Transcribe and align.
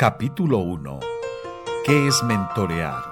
Capítulo 0.00 0.60
1. 0.60 0.98
¿Qué 1.84 2.06
es 2.06 2.22
mentorear? 2.22 3.02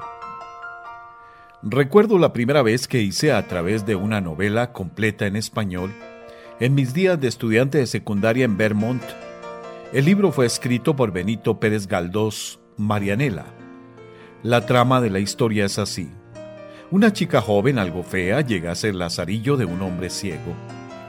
Recuerdo 1.62 2.16
la 2.16 2.32
primera 2.32 2.62
vez 2.62 2.88
que 2.88 3.02
hice 3.02 3.30
a 3.30 3.46
través 3.46 3.84
de 3.84 3.94
una 3.94 4.22
novela 4.22 4.72
completa 4.72 5.26
en 5.26 5.36
español 5.36 5.92
en 6.60 6.74
mis 6.74 6.94
días 6.94 7.20
de 7.20 7.28
estudiante 7.28 7.76
de 7.76 7.86
secundaria 7.86 8.46
en 8.46 8.56
Vermont. 8.56 9.02
El 9.92 10.06
libro 10.06 10.32
fue 10.32 10.46
escrito 10.46 10.96
por 10.96 11.12
Benito 11.12 11.60
Pérez 11.60 11.86
Galdós 11.86 12.58
Marianela. 12.78 13.44
La 14.42 14.64
trama 14.64 15.02
de 15.02 15.10
la 15.10 15.18
historia 15.18 15.66
es 15.66 15.78
así. 15.78 16.08
Una 16.90 17.12
chica 17.12 17.42
joven, 17.42 17.78
algo 17.78 18.02
fea, 18.02 18.40
llega 18.40 18.72
a 18.72 18.74
ser 18.74 18.94
lazarillo 18.94 19.58
de 19.58 19.66
un 19.66 19.82
hombre 19.82 20.08
ciego. 20.08 20.54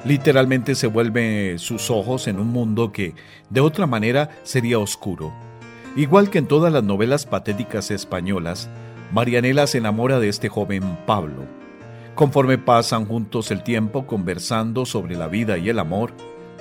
Literalmente 0.03 0.75
se 0.75 0.87
vuelve 0.87 1.57
sus 1.57 1.89
ojos 1.89 2.27
en 2.27 2.37
un 2.37 2.47
mundo 2.47 2.91
que, 2.91 3.15
de 3.49 3.61
otra 3.61 3.87
manera, 3.87 4.29
sería 4.43 4.77
oscuro. 4.77 5.31
Igual 5.95 6.29
que 6.29 6.37
en 6.37 6.47
todas 6.47 6.71
las 6.71 6.83
novelas 6.83 7.25
patéticas 7.25 7.91
españolas, 7.91 8.69
Marianela 9.11 9.65
se 9.67 9.79
enamora 9.79 10.19
de 10.19 10.29
este 10.29 10.49
joven 10.49 10.97
Pablo. 11.05 11.45
Conforme 12.15 12.57
pasan 12.57 13.05
juntos 13.05 13.49
el 13.49 13.63
tiempo 13.63 14.05
conversando 14.05 14.85
sobre 14.85 15.15
la 15.15 15.27
vida 15.27 15.57
y 15.57 15.69
el 15.69 15.79
amor, 15.79 16.13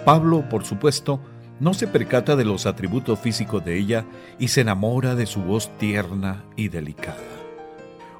Pablo, 0.04 0.48
por 0.48 0.64
supuesto, 0.64 1.20
no 1.60 1.74
se 1.74 1.86
percata 1.86 2.36
de 2.36 2.44
los 2.44 2.66
atributos 2.66 3.18
físicos 3.18 3.64
de 3.64 3.76
ella 3.76 4.04
y 4.38 4.48
se 4.48 4.62
enamora 4.62 5.14
de 5.14 5.26
su 5.26 5.42
voz 5.42 5.70
tierna 5.78 6.44
y 6.56 6.68
delicada. 6.68 7.16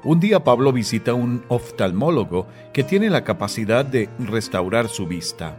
Un 0.03 0.19
día 0.19 0.43
Pablo 0.43 0.71
visita 0.71 1.13
un 1.13 1.43
oftalmólogo 1.47 2.47
que 2.71 2.83
tiene 2.83 3.09
la 3.09 3.23
capacidad 3.23 3.83
de 3.83 4.09
restaurar 4.19 4.87
su 4.87 5.07
vista. 5.07 5.57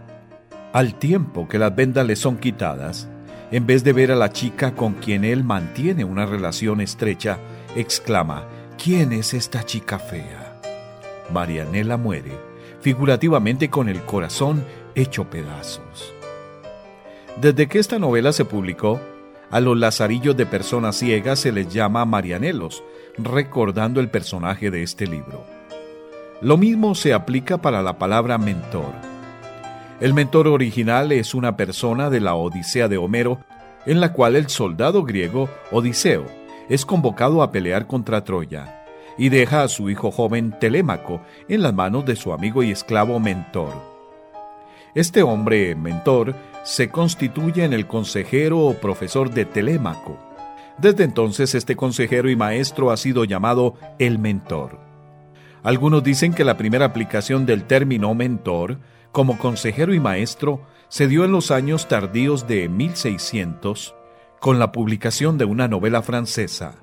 Al 0.72 0.94
tiempo 0.94 1.48
que 1.48 1.58
las 1.58 1.74
vendas 1.74 2.06
le 2.06 2.16
son 2.16 2.38
quitadas, 2.38 3.08
en 3.50 3.66
vez 3.66 3.82
de 3.82 3.92
ver 3.92 4.12
a 4.12 4.16
la 4.16 4.33
chica 4.33 4.75
con 4.75 4.94
quien 4.94 5.25
él 5.25 5.44
mantiene 5.44 6.05
una 6.05 6.27
relación 6.27 6.80
estrecha, 6.80 7.38
exclama, 7.75 8.44
¿quién 8.83 9.12
es 9.12 9.34
esta 9.34 9.64
chica 9.64 9.98
fea? 9.98 10.61
Marianela 11.33 11.97
muere, 11.97 12.33
figurativamente 12.80 13.69
con 13.69 13.88
el 13.88 14.02
corazón 14.02 14.64
hecho 14.94 15.25
pedazos. 15.28 16.14
Desde 17.41 17.69
que 17.69 17.78
esta 17.78 17.98
novela 17.98 18.33
se 18.33 18.44
publicó, 18.44 19.00
a 19.50 19.58
los 19.58 19.77
lazarillos 19.77 20.36
de 20.36 20.47
personas 20.47 20.97
ciegas 20.97 21.41
se 21.41 21.50
les 21.50 21.72
llama 21.72 22.05
marianelos, 22.05 22.84
recordando 23.19 24.00
el 24.00 24.08
personaje 24.08 24.70
de 24.70 24.82
este 24.82 25.06
libro. 25.06 25.44
Lo 26.41 26.56
mismo 26.56 26.94
se 26.94 27.12
aplica 27.12 27.58
para 27.58 27.82
la 27.82 27.98
palabra 27.98 28.38
mentor. 28.38 29.09
El 30.01 30.15
mentor 30.15 30.48
original 30.48 31.12
es 31.12 31.34
una 31.34 31.56
persona 31.56 32.11
de 32.11 32.20
la 32.20 32.34
Odisea 32.34 32.89
de 32.89 32.97
Homero, 32.97 33.41
en 33.87 34.01
la 34.01 34.12
cual 34.12 34.34
el 34.37 34.48
soldado 34.48 35.05
griego 35.05 35.48
Odiseo 35.70 36.25
es 36.69 36.87
convocado 36.87 37.43
a 37.43 37.53
pelear 37.53 37.87
contra 37.87 38.25
Troya 38.25 38.84
y 39.19 39.28
deja 39.28 39.62
a 39.62 39.69
su 39.69 39.91
hijo 39.91 40.11
joven 40.11 40.55
Telémaco 40.59 41.21
en 41.48 41.62
las 41.62 41.75
manos 41.75 42.06
de 42.06 42.17
su 42.17 42.33
amigo 42.33 42.62
y 42.62 42.71
esclavo 42.71 43.21
mentor. 43.21 43.75
Este 44.95 45.23
hombre 45.23 45.75
mentor 45.75 46.34
se 46.65 46.89
constituye 46.89 47.65
en 47.65 47.73
el 47.73 47.87
consejero 47.87 48.61
o 48.61 48.75
profesor 48.75 49.31
de 49.31 49.45
Telémaco 49.45 50.31
desde 50.81 51.05
entonces 51.05 51.55
este 51.55 51.77
consejero 51.77 52.31
y 52.31 52.37
maestro 52.37 52.91
ha 52.91 52.97
sido 52.97 53.25
llamado 53.25 53.75
el 53.98 54.19
mentor. 54.19 54.78
Algunos 55.62 56.03
dicen 56.03 56.33
que 56.33 56.43
la 56.43 56.56
primera 56.56 56.87
aplicación 56.87 57.45
del 57.45 57.65
término 57.65 58.15
mentor 58.15 58.78
como 59.12 59.39
consejero 59.39 59.94
y 59.94 60.00
maestro 60.00 60.62
se 60.89 61.08
dio 61.08 61.25
en 61.25 61.33
los 61.33 61.50
años 61.50 61.89
tardíos 61.89 62.47
de 62.47 62.69
1600 62.69 63.94
con 64.41 64.58
la 64.58 64.72
publicación 64.72 65.39
de 65.39 65.44
una 65.44 65.69
novela 65.69 66.03
francesa, 66.03 66.75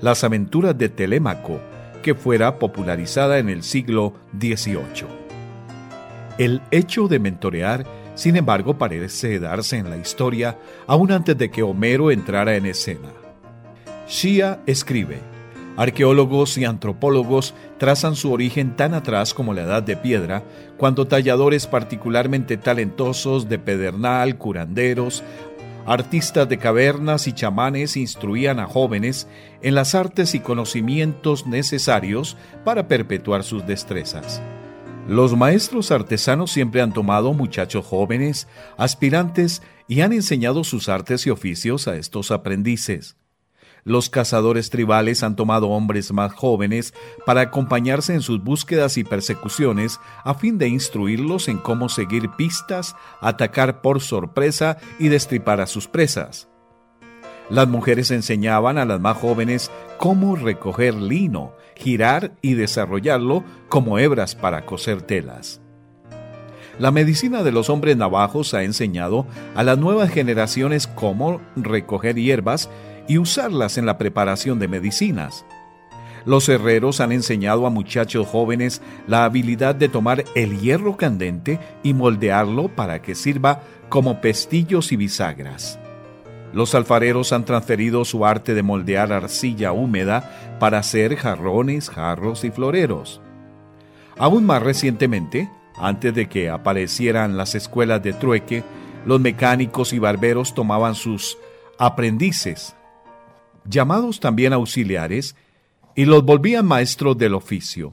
Las 0.00 0.22
aventuras 0.22 0.78
de 0.78 0.88
Telémaco, 0.88 1.60
que 2.02 2.14
fuera 2.14 2.58
popularizada 2.58 3.38
en 3.38 3.48
el 3.48 3.62
siglo 3.62 4.14
XVIII. 4.38 5.06
El 6.38 6.62
hecho 6.70 7.08
de 7.08 7.18
mentorear, 7.18 7.84
sin 8.14 8.36
embargo, 8.36 8.78
parece 8.78 9.40
darse 9.40 9.76
en 9.76 9.90
la 9.90 9.96
historia 9.96 10.56
aún 10.86 11.10
antes 11.10 11.36
de 11.36 11.50
que 11.50 11.64
Homero 11.64 12.12
entrara 12.12 12.54
en 12.54 12.66
escena. 12.66 13.10
Shia 14.08 14.60
escribe, 14.66 15.18
Arqueólogos 15.78 16.58
y 16.58 16.64
antropólogos 16.64 17.54
trazan 17.78 18.16
su 18.16 18.32
origen 18.32 18.74
tan 18.74 18.94
atrás 18.94 19.32
como 19.32 19.54
la 19.54 19.62
Edad 19.62 19.80
de 19.84 19.96
Piedra, 19.96 20.42
cuando 20.76 21.06
talladores 21.06 21.68
particularmente 21.68 22.56
talentosos 22.56 23.48
de 23.48 23.60
pedernal, 23.60 24.38
curanderos, 24.38 25.22
artistas 25.86 26.48
de 26.48 26.58
cavernas 26.58 27.28
y 27.28 27.32
chamanes 27.32 27.96
instruían 27.96 28.58
a 28.58 28.66
jóvenes 28.66 29.28
en 29.62 29.76
las 29.76 29.94
artes 29.94 30.34
y 30.34 30.40
conocimientos 30.40 31.46
necesarios 31.46 32.36
para 32.64 32.88
perpetuar 32.88 33.44
sus 33.44 33.64
destrezas. 33.64 34.42
Los 35.06 35.36
maestros 35.36 35.92
artesanos 35.92 36.50
siempre 36.50 36.82
han 36.82 36.92
tomado 36.92 37.34
muchachos 37.34 37.86
jóvenes, 37.86 38.48
aspirantes, 38.76 39.62
y 39.86 40.00
han 40.00 40.12
enseñado 40.12 40.64
sus 40.64 40.88
artes 40.88 41.24
y 41.28 41.30
oficios 41.30 41.86
a 41.86 41.94
estos 41.94 42.32
aprendices. 42.32 43.16
Los 43.84 44.10
cazadores 44.10 44.70
tribales 44.70 45.22
han 45.22 45.36
tomado 45.36 45.68
hombres 45.68 46.12
más 46.12 46.32
jóvenes 46.32 46.94
para 47.24 47.42
acompañarse 47.42 48.14
en 48.14 48.20
sus 48.20 48.42
búsquedas 48.42 48.98
y 48.98 49.04
persecuciones 49.04 50.00
a 50.24 50.34
fin 50.34 50.58
de 50.58 50.68
instruirlos 50.68 51.48
en 51.48 51.58
cómo 51.58 51.88
seguir 51.88 52.30
pistas, 52.36 52.96
atacar 53.20 53.80
por 53.80 54.00
sorpresa 54.00 54.78
y 54.98 55.08
destripar 55.08 55.60
a 55.60 55.66
sus 55.66 55.88
presas. 55.88 56.48
Las 57.50 57.66
mujeres 57.66 58.10
enseñaban 58.10 58.76
a 58.76 58.84
las 58.84 59.00
más 59.00 59.16
jóvenes 59.16 59.70
cómo 59.96 60.36
recoger 60.36 60.94
lino, 60.94 61.54
girar 61.74 62.32
y 62.42 62.54
desarrollarlo 62.54 63.42
como 63.68 63.98
hebras 63.98 64.34
para 64.34 64.66
coser 64.66 65.00
telas. 65.00 65.62
La 66.78 66.90
medicina 66.92 67.42
de 67.42 67.50
los 67.50 67.70
hombres 67.70 67.96
navajos 67.96 68.54
ha 68.54 68.62
enseñado 68.62 69.26
a 69.56 69.64
las 69.64 69.78
nuevas 69.78 70.10
generaciones 70.10 70.86
cómo 70.86 71.40
recoger 71.56 72.16
hierbas 72.16 72.70
y 73.08 73.18
usarlas 73.18 73.78
en 73.78 73.86
la 73.86 73.98
preparación 73.98 74.58
de 74.58 74.68
medicinas. 74.68 75.44
Los 76.24 76.48
herreros 76.48 77.00
han 77.00 77.10
enseñado 77.10 77.66
a 77.66 77.70
muchachos 77.70 78.26
jóvenes 78.28 78.82
la 79.06 79.24
habilidad 79.24 79.74
de 79.74 79.88
tomar 79.88 80.24
el 80.34 80.60
hierro 80.60 80.96
candente 80.96 81.58
y 81.82 81.94
moldearlo 81.94 82.68
para 82.68 83.00
que 83.00 83.14
sirva 83.14 83.62
como 83.88 84.20
pestillos 84.20 84.92
y 84.92 84.96
bisagras. 84.96 85.78
Los 86.52 86.74
alfareros 86.74 87.32
han 87.32 87.44
transferido 87.44 88.04
su 88.04 88.26
arte 88.26 88.54
de 88.54 88.62
moldear 88.62 89.12
arcilla 89.12 89.72
húmeda 89.72 90.56
para 90.60 90.78
hacer 90.78 91.16
jarrones, 91.16 91.88
jarros 91.88 92.44
y 92.44 92.50
floreros. 92.50 93.22
Aún 94.18 94.44
más 94.44 94.62
recientemente, 94.62 95.50
antes 95.76 96.14
de 96.14 96.28
que 96.28 96.50
aparecieran 96.50 97.36
las 97.36 97.54
escuelas 97.54 98.02
de 98.02 98.12
trueque, 98.12 98.64
los 99.06 99.20
mecánicos 99.20 99.92
y 99.92 99.98
barberos 99.98 100.54
tomaban 100.54 100.94
sus 100.94 101.38
aprendices 101.78 102.74
llamados 103.64 104.20
también 104.20 104.52
auxiliares, 104.52 105.36
y 105.94 106.04
los 106.04 106.24
volvían 106.24 106.66
maestros 106.66 107.18
del 107.18 107.34
oficio. 107.34 107.92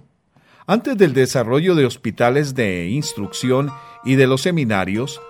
Antes 0.68 0.98
del 0.98 1.14
desarrollo 1.14 1.76
de 1.76 1.86
hospitales 1.86 2.56
de 2.56 2.88
instrucción 2.90 3.72
y 4.04 4.16
de 4.16 4.28
los 4.28 4.42
seminarios, 4.42 5.22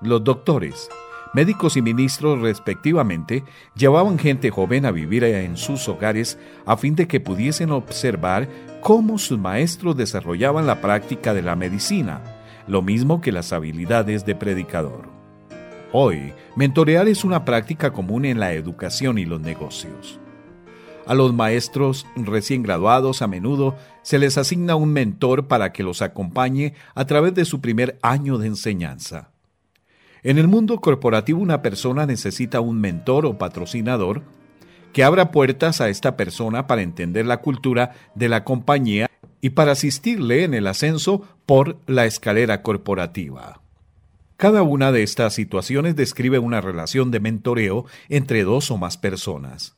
los 0.00 0.22
doctores, 0.22 0.90
médicos 1.32 1.76
y 1.76 1.82
ministros 1.82 2.40
respectivamente 2.40 3.44
llevaban 3.74 4.18
gente 4.18 4.50
joven 4.50 4.84
a 4.84 4.90
vivir 4.90 5.24
en 5.24 5.56
sus 5.56 5.88
hogares 5.88 6.38
a 6.66 6.76
fin 6.76 6.94
de 6.94 7.08
que 7.08 7.20
pudiesen 7.20 7.70
observar 7.70 8.48
cómo 8.80 9.18
sus 9.18 9.38
maestros 9.38 9.96
desarrollaban 9.96 10.66
la 10.66 10.80
práctica 10.80 11.34
de 11.34 11.42
la 11.42 11.56
medicina, 11.56 12.22
lo 12.66 12.82
mismo 12.82 13.20
que 13.20 13.32
las 13.32 13.52
habilidades 13.52 14.26
de 14.26 14.34
predicador. 14.34 15.21
Hoy, 15.94 16.32
mentorear 16.56 17.06
es 17.06 17.22
una 17.22 17.44
práctica 17.44 17.92
común 17.92 18.24
en 18.24 18.40
la 18.40 18.54
educación 18.54 19.18
y 19.18 19.26
los 19.26 19.42
negocios. 19.42 20.18
A 21.04 21.12
los 21.12 21.34
maestros 21.34 22.06
recién 22.16 22.62
graduados 22.62 23.20
a 23.20 23.26
menudo 23.26 23.76
se 24.00 24.18
les 24.18 24.38
asigna 24.38 24.74
un 24.74 24.90
mentor 24.90 25.48
para 25.48 25.70
que 25.70 25.82
los 25.82 26.00
acompañe 26.00 26.72
a 26.94 27.04
través 27.04 27.34
de 27.34 27.44
su 27.44 27.60
primer 27.60 27.98
año 28.00 28.38
de 28.38 28.46
enseñanza. 28.46 29.32
En 30.22 30.38
el 30.38 30.48
mundo 30.48 30.80
corporativo 30.80 31.42
una 31.42 31.60
persona 31.60 32.06
necesita 32.06 32.60
un 32.60 32.80
mentor 32.80 33.26
o 33.26 33.36
patrocinador 33.36 34.22
que 34.94 35.04
abra 35.04 35.30
puertas 35.30 35.82
a 35.82 35.90
esta 35.90 36.16
persona 36.16 36.66
para 36.66 36.80
entender 36.80 37.26
la 37.26 37.42
cultura 37.42 37.92
de 38.14 38.30
la 38.30 38.44
compañía 38.44 39.10
y 39.42 39.50
para 39.50 39.72
asistirle 39.72 40.44
en 40.44 40.54
el 40.54 40.68
ascenso 40.68 41.22
por 41.44 41.76
la 41.86 42.06
escalera 42.06 42.62
corporativa. 42.62 43.61
Cada 44.42 44.64
una 44.64 44.90
de 44.90 45.04
estas 45.04 45.34
situaciones 45.34 45.94
describe 45.94 46.40
una 46.40 46.60
relación 46.60 47.12
de 47.12 47.20
mentoreo 47.20 47.86
entre 48.08 48.42
dos 48.42 48.72
o 48.72 48.76
más 48.76 48.96
personas. 48.96 49.76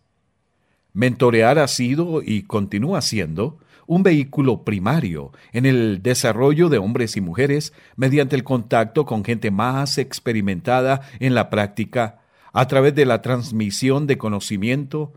Mentorear 0.95 1.59
ha 1.59 1.69
sido 1.69 2.23
y 2.23 2.45
continúa 2.45 3.03
siendo 3.03 3.59
un 3.87 4.03
vehículo 4.03 4.65
primario 4.65 5.33
en 5.53 5.67
el 5.67 6.03
desarrollo 6.03 6.71
de 6.71 6.79
hombres 6.79 7.19
y 7.19 7.21
mujeres 7.21 7.75
mediante 7.97 8.37
el 8.37 8.43
contacto 8.43 9.05
con 9.05 9.23
gente 9.23 9.51
más 9.51 9.99
experimentada 9.99 11.03
en 11.21 11.35
la 11.35 11.51
práctica, 11.51 12.23
a 12.55 12.67
través 12.67 12.95
de 12.95 13.05
la 13.05 13.21
transmisión 13.21 14.07
de 14.07 14.17
conocimiento, 14.17 15.13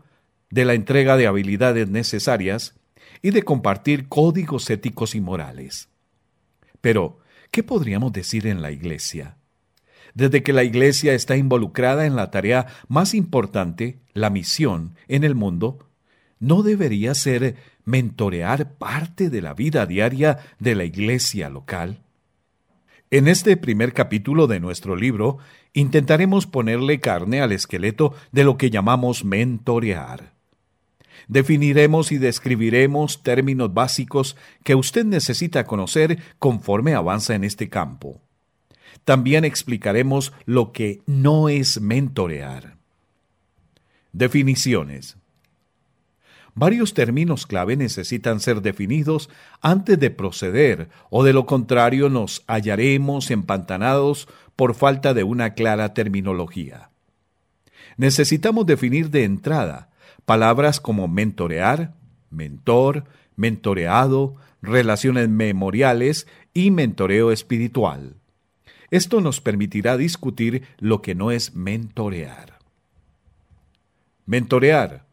de 0.50 0.66
la 0.66 0.74
entrega 0.74 1.16
de 1.16 1.26
habilidades 1.26 1.88
necesarias 1.88 2.74
y 3.22 3.30
de 3.30 3.44
compartir 3.44 4.08
códigos 4.08 4.68
éticos 4.68 5.14
y 5.14 5.22
morales. 5.22 5.88
Pero, 6.82 7.20
¿qué 7.50 7.62
podríamos 7.62 8.12
decir 8.12 8.46
en 8.46 8.60
la 8.60 8.72
Iglesia? 8.72 9.37
Desde 10.18 10.42
que 10.42 10.52
la 10.52 10.64
Iglesia 10.64 11.14
está 11.14 11.36
involucrada 11.36 12.04
en 12.04 12.16
la 12.16 12.32
tarea 12.32 12.66
más 12.88 13.14
importante, 13.14 14.00
la 14.14 14.30
misión, 14.30 14.96
en 15.06 15.22
el 15.22 15.36
mundo, 15.36 15.78
¿no 16.40 16.64
debería 16.64 17.14
ser 17.14 17.54
mentorear 17.84 18.72
parte 18.78 19.30
de 19.30 19.40
la 19.42 19.54
vida 19.54 19.86
diaria 19.86 20.40
de 20.58 20.74
la 20.74 20.82
Iglesia 20.82 21.48
local? 21.48 22.02
En 23.12 23.28
este 23.28 23.56
primer 23.56 23.92
capítulo 23.92 24.48
de 24.48 24.58
nuestro 24.58 24.96
libro, 24.96 25.38
intentaremos 25.72 26.48
ponerle 26.48 26.98
carne 26.98 27.40
al 27.40 27.52
esqueleto 27.52 28.12
de 28.32 28.42
lo 28.42 28.58
que 28.58 28.70
llamamos 28.70 29.24
mentorear. 29.24 30.32
Definiremos 31.28 32.10
y 32.10 32.18
describiremos 32.18 33.22
términos 33.22 33.72
básicos 33.72 34.36
que 34.64 34.74
usted 34.74 35.04
necesita 35.04 35.62
conocer 35.62 36.18
conforme 36.40 36.94
avanza 36.94 37.36
en 37.36 37.44
este 37.44 37.68
campo. 37.68 38.20
También 39.04 39.44
explicaremos 39.44 40.32
lo 40.44 40.72
que 40.72 41.02
no 41.06 41.48
es 41.48 41.80
mentorear. 41.80 42.76
Definiciones. 44.12 45.16
Varios 46.54 46.92
términos 46.92 47.46
clave 47.46 47.76
necesitan 47.76 48.40
ser 48.40 48.62
definidos 48.62 49.30
antes 49.60 49.98
de 50.00 50.10
proceder, 50.10 50.88
o 51.08 51.22
de 51.22 51.32
lo 51.32 51.46
contrario 51.46 52.08
nos 52.08 52.42
hallaremos 52.48 53.30
empantanados 53.30 54.28
por 54.56 54.74
falta 54.74 55.14
de 55.14 55.22
una 55.22 55.54
clara 55.54 55.94
terminología. 55.94 56.90
Necesitamos 57.96 58.66
definir 58.66 59.10
de 59.10 59.24
entrada 59.24 59.90
palabras 60.24 60.80
como 60.80 61.08
mentorear, 61.08 61.94
mentor, 62.28 63.04
mentoreado, 63.36 64.34
relaciones 64.60 65.28
memoriales 65.28 66.26
y 66.52 66.70
mentoreo 66.70 67.32
espiritual. 67.32 68.16
Esto 68.90 69.20
nos 69.20 69.40
permitirá 69.40 69.96
discutir 69.96 70.62
lo 70.78 71.02
que 71.02 71.14
no 71.14 71.30
es 71.30 71.54
mentorear. 71.54 72.58
Mentorear 74.26 75.08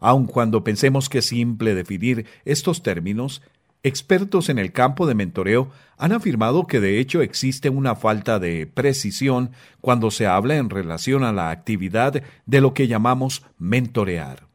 Aun 0.00 0.26
cuando 0.26 0.64
pensemos 0.64 1.08
que 1.08 1.18
es 1.18 1.26
simple 1.26 1.74
definir 1.74 2.26
estos 2.46 2.82
términos, 2.82 3.42
expertos 3.82 4.48
en 4.48 4.58
el 4.58 4.72
campo 4.72 5.06
de 5.06 5.14
mentoreo 5.14 5.70
han 5.98 6.12
afirmado 6.12 6.66
que 6.66 6.80
de 6.80 6.98
hecho 6.98 7.20
existe 7.20 7.68
una 7.68 7.94
falta 7.94 8.38
de 8.38 8.66
precisión 8.66 9.50
cuando 9.80 10.10
se 10.10 10.26
habla 10.26 10.56
en 10.56 10.70
relación 10.70 11.22
a 11.22 11.32
la 11.32 11.50
actividad 11.50 12.22
de 12.46 12.60
lo 12.60 12.72
que 12.72 12.88
llamamos 12.88 13.44
mentorear. 13.58 14.48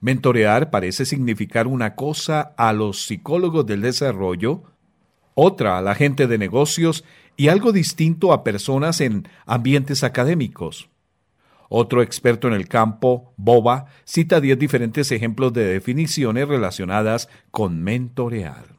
Mentorear 0.00 0.70
parece 0.70 1.06
significar 1.06 1.66
una 1.66 1.94
cosa 1.94 2.52
a 2.56 2.72
los 2.72 3.06
psicólogos 3.06 3.64
del 3.64 3.80
desarrollo, 3.80 4.64
otra 5.34 5.78
a 5.78 5.82
la 5.82 5.94
gente 5.94 6.26
de 6.26 6.36
negocios 6.36 7.04
y 7.36 7.48
algo 7.48 7.72
distinto 7.72 8.32
a 8.32 8.44
personas 8.44 9.00
en 9.00 9.28
ambientes 9.46 10.04
académicos. 10.04 10.88
Otro 11.68 12.02
experto 12.02 12.48
en 12.48 12.54
el 12.54 12.68
campo, 12.68 13.32
Boba, 13.36 13.86
cita 14.04 14.40
diez 14.40 14.58
diferentes 14.58 15.10
ejemplos 15.10 15.54
de 15.54 15.64
definiciones 15.64 16.46
relacionadas 16.46 17.28
con 17.50 17.82
mentorear. 17.82 18.76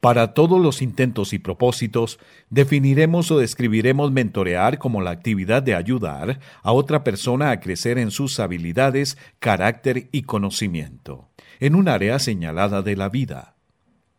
Para 0.00 0.34
todos 0.34 0.60
los 0.60 0.82
intentos 0.82 1.32
y 1.32 1.38
propósitos, 1.38 2.18
definiremos 2.50 3.30
o 3.30 3.38
describiremos 3.38 4.12
mentorear 4.12 4.78
como 4.78 5.00
la 5.00 5.12
actividad 5.12 5.62
de 5.62 5.74
ayudar 5.74 6.40
a 6.62 6.72
otra 6.72 7.04
persona 7.04 7.50
a 7.50 7.60
crecer 7.60 7.96
en 7.96 8.10
sus 8.10 8.38
habilidades, 8.38 9.16
carácter 9.38 10.10
y 10.12 10.24
conocimiento, 10.24 11.30
en 11.58 11.74
un 11.74 11.88
área 11.88 12.18
señalada 12.18 12.82
de 12.82 12.96
la 12.96 13.08
vida. 13.08 13.54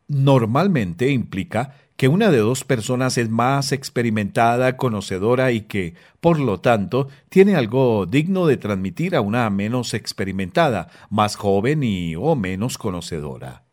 Normalmente 0.08 1.12
implica 1.12 1.76
que 1.98 2.08
una 2.10 2.30
de 2.30 2.40
dos 2.40 2.64
personas 2.64 3.18
es 3.18 3.30
más 3.30 3.72
experimentada, 3.72 4.76
conocedora 4.76 5.52
y 5.52 5.62
que, 5.62 5.96
por 6.20 6.40
lo 6.40 6.60
tanto, 6.60 7.08
tiene 7.30 7.56
algo 7.56 8.06
digno 8.06 8.48
de 8.48 8.58
transmitir 8.58 9.16
a 9.16 9.22
una 9.22 9.50
menos 9.50 9.94
experimentada, 9.94 10.90
más 11.10 11.36
joven 11.36 11.84
y 11.84 12.16
o 12.16 12.36
menos 12.36 12.78
conocedora. 12.78 13.64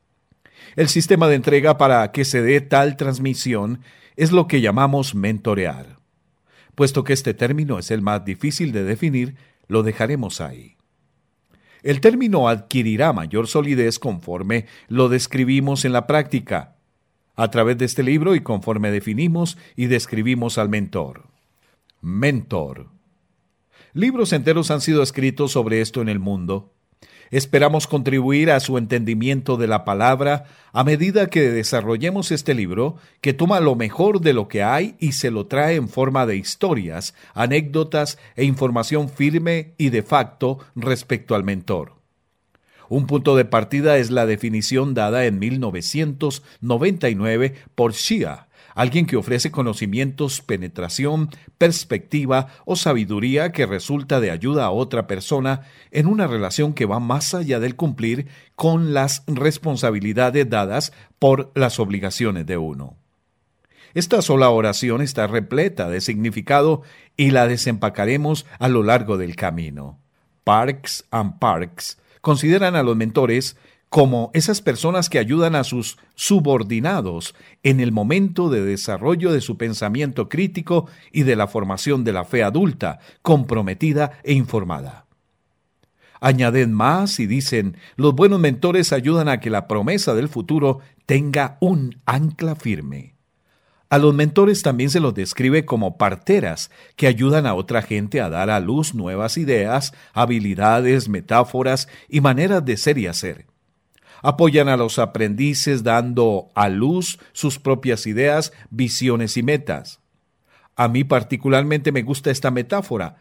El 0.77 0.89
sistema 0.89 1.29
de 1.29 1.35
entrega 1.35 1.77
para 1.79 2.13
que 2.13 2.25
se 2.25 2.43
dé 2.43 2.61
tal 2.61 2.97
transmisión 2.97 3.81
es 4.17 4.31
lo 4.31 4.47
que 4.47 4.61
llamamos 4.61 5.15
mentorear. 5.15 5.99
Puesto 6.75 7.05
que 7.05 7.13
este 7.13 7.35
término 7.35 7.79
es 7.79 7.91
el 7.91 8.03
más 8.03 8.25
difícil 8.25 8.73
de 8.73 8.85
definir, 8.85 9.37
lo 9.67 9.83
dejaremos 9.83 10.41
ahí. 10.41 10.77
El 11.83 12.01
término 12.01 12.49
adquirirá 12.49 13.13
mayor 13.13 13.49
solidez 13.49 13.99
conforme 13.99 14.67
lo 14.87 15.09
describimos 15.09 15.85
en 15.85 15.93
la 15.93 16.07
práctica, 16.07 16.72
a 17.35 17.51
través 17.51 17.79
de 17.79 17.85
este 17.85 18.03
libro 18.03 18.35
y 18.35 18.41
conforme 18.41 18.91
definimos 18.91 19.57
y 19.77 19.87
describimos 19.87 20.59
al 20.59 20.69
mentor. 20.69 21.29
Mentor. 22.01 22.89
Libros 23.95 24.33
enteros 24.33 24.71
han 24.71 24.81
sido 24.81 25.03
escritos 25.03 25.53
sobre 25.53 25.81
esto 25.81 26.01
en 26.01 26.09
el 26.09 26.19
mundo. 26.19 26.73
Esperamos 27.31 27.87
contribuir 27.87 28.51
a 28.51 28.61
su 28.61 28.77
entendimiento 28.77 29.57
de 29.57 29.67
la 29.67 29.87
palabra 29.87 30.45
a 30.73 30.85
medida 30.85 31.29
que 31.29 31.51
desarrollemos 31.51 32.31
este 32.31 32.53
libro, 32.53 32.97
que 33.23 33.33
toma 33.33 33.61
lo 33.61 33.75
mejor 33.75 34.21
de 34.21 34.35
lo 34.35 34.49
que 34.49 34.63
hay 34.63 34.97
y 34.99 35.13
se 35.13 35.31
lo 35.31 35.47
trae 35.47 35.77
en 35.77 35.89
forma 35.89 36.27
de 36.27 36.37
historias, 36.37 37.15
anécdotas 37.33 38.19
e 38.37 38.45
información 38.45 39.09
firme 39.09 39.73
y 39.79 39.89
de 39.89 40.03
facto 40.03 40.59
respecto 40.75 41.35
al 41.35 41.43
mentor. 41.43 42.02
Un 42.93 43.07
punto 43.07 43.37
de 43.37 43.47
partida 43.47 43.97
es 43.97 44.11
la 44.11 44.27
definición 44.27 44.93
dada 44.93 45.25
en 45.25 45.39
1999 45.39 47.55
por 47.75 47.95
Shia, 47.95 48.49
alguien 48.75 49.07
que 49.07 49.17
ofrece 49.17 49.51
conocimientos, 49.51 50.43
penetración, 50.43 51.31
perspectiva 51.57 52.49
o 52.67 52.77
sabiduría 52.77 53.51
que 53.51 53.65
resulta 53.65 54.21
de 54.21 54.31
ayuda 54.31 54.67
a 54.67 54.73
otra 54.73 55.07
persona 55.07 55.63
en 55.91 56.07
una 56.07 56.27
relación 56.27 56.75
que 56.75 56.85
va 56.85 57.01
más 57.01 57.33
allá 57.33 57.61
del 57.61 57.77
cumplir 57.77 58.27
con 58.57 58.93
las 58.93 59.23
responsabilidades 59.27 60.51
dadas 60.51 60.93
por 61.19 61.51
las 61.55 61.81
obligaciones 61.81 62.45
de 62.45 62.59
uno. 62.59 62.99
Esta 63.95 64.21
sola 64.21 64.51
oración 64.51 65.01
está 65.01 65.27
repleta 65.27 65.89
de 65.89 66.03
significado 66.03 66.83
y 67.17 67.31
la 67.31 67.49
desempacaremos 67.49 68.45
a 68.59 68.69
lo 68.69 68.83
largo 68.83 69.17
del 69.17 69.35
camino. 69.35 69.99
Parks 70.45 71.07
and 71.11 71.39
Parks 71.39 71.97
consideran 72.23 72.75
a 72.75 72.83
los 72.83 72.97
mentores 72.97 73.59
como 73.91 74.31
esas 74.33 74.63
personas 74.63 75.11
que 75.11 75.19
ayudan 75.19 75.55
a 75.55 75.65
sus 75.65 75.99
subordinados 76.15 77.35
en 77.63 77.79
el 77.79 77.93
momento 77.93 78.49
de 78.49 78.63
desarrollo 78.63 79.31
de 79.33 79.43
su 79.43 79.59
pensamiento 79.59 80.31
crítico 80.31 80.87
y 81.13 81.25
de 81.25 81.37
la 81.37 81.47
formación 81.47 82.03
de 82.03 82.15
la 82.15 82.25
fe 82.25 82.43
adulta, 82.43 83.01
comprometida 83.21 84.13
e 84.25 84.33
informada. 84.33 85.05
Añaden 86.23 86.73
más 86.73 87.21
y 87.21 87.27
dicen, 87.27 87.77
los 87.97 88.15
buenos 88.15 88.41
mentores 88.41 88.95
ayudan 88.95 89.29
a 89.29 89.41
que 89.41 89.51
la 89.51 89.69
promesa 89.69 90.15
del 90.15 90.31
futuro 90.31 90.79
tenga 91.05 91.59
un 91.61 92.01
ancla 92.07 92.55
firme. 92.55 93.12
A 93.93 93.99
los 93.99 94.15
mentores 94.15 94.63
también 94.63 94.89
se 94.89 95.01
los 95.01 95.13
describe 95.13 95.67
como 95.67 95.99
parteras, 95.99 96.71
que 96.97 97.07
ayudan 97.07 97.45
a 97.45 97.53
otra 97.53 97.83
gente 97.83 98.23
a 98.23 98.31
dar 98.31 98.49
a 98.49 98.59
luz 98.59 98.95
nuevas 98.95 99.37
ideas, 99.37 99.93
habilidades, 100.15 101.11
metáforas 101.11 101.89
y 102.09 102.23
maneras 102.23 102.65
de 102.65 102.79
ser 102.79 102.97
y 102.97 103.07
hacer. 103.07 103.45
Apoyan 104.23 104.71
a 104.71 104.79
los 104.79 104.99
aprendices 104.99 105.83
dando 105.83 106.49
a 106.55 106.71
luz 106.71 107.19
sus 107.35 107.59
propias 107.59 108.07
ideas, 108.07 108.55
visiones 108.71 109.37
y 109.37 109.43
metas. 109.43 110.01
A 110.75 110.89
mí 110.89 111.05
particularmente 111.05 111.93
me 111.93 112.01
gusta 112.01 112.31
esta 112.31 112.51
metáfora. 112.51 113.17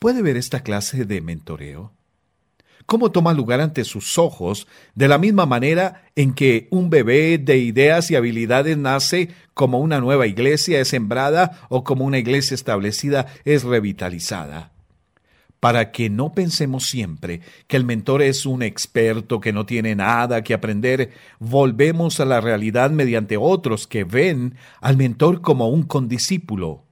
¿Puede 0.00 0.22
ver 0.22 0.36
esta 0.36 0.64
clase 0.64 1.04
de 1.04 1.20
mentoreo? 1.20 1.92
Cómo 2.86 3.10
toma 3.10 3.34
lugar 3.34 3.60
ante 3.60 3.84
sus 3.84 4.16
ojos, 4.16 4.66
de 4.94 5.08
la 5.08 5.18
misma 5.18 5.44
manera 5.44 6.04
en 6.14 6.32
que 6.32 6.68
un 6.70 6.88
bebé 6.88 7.38
de 7.38 7.58
ideas 7.58 8.10
y 8.10 8.16
habilidades 8.16 8.78
nace 8.78 9.28
como 9.54 9.80
una 9.80 10.00
nueva 10.00 10.26
iglesia 10.26 10.80
es 10.80 10.88
sembrada 10.88 11.60
o 11.68 11.84
como 11.84 12.04
una 12.04 12.18
iglesia 12.18 12.54
establecida 12.54 13.26
es 13.44 13.64
revitalizada. 13.64 14.72
Para 15.58 15.90
que 15.90 16.10
no 16.10 16.32
pensemos 16.32 16.86
siempre 16.86 17.40
que 17.66 17.76
el 17.76 17.84
mentor 17.84 18.22
es 18.22 18.46
un 18.46 18.62
experto 18.62 19.40
que 19.40 19.52
no 19.52 19.66
tiene 19.66 19.94
nada 19.94 20.44
que 20.44 20.54
aprender, 20.54 21.10
volvemos 21.40 22.20
a 22.20 22.24
la 22.24 22.40
realidad 22.40 22.90
mediante 22.90 23.36
otros 23.36 23.86
que 23.86 24.04
ven 24.04 24.54
al 24.80 24.96
mentor 24.96 25.40
como 25.40 25.68
un 25.68 25.82
condiscípulo, 25.82 26.84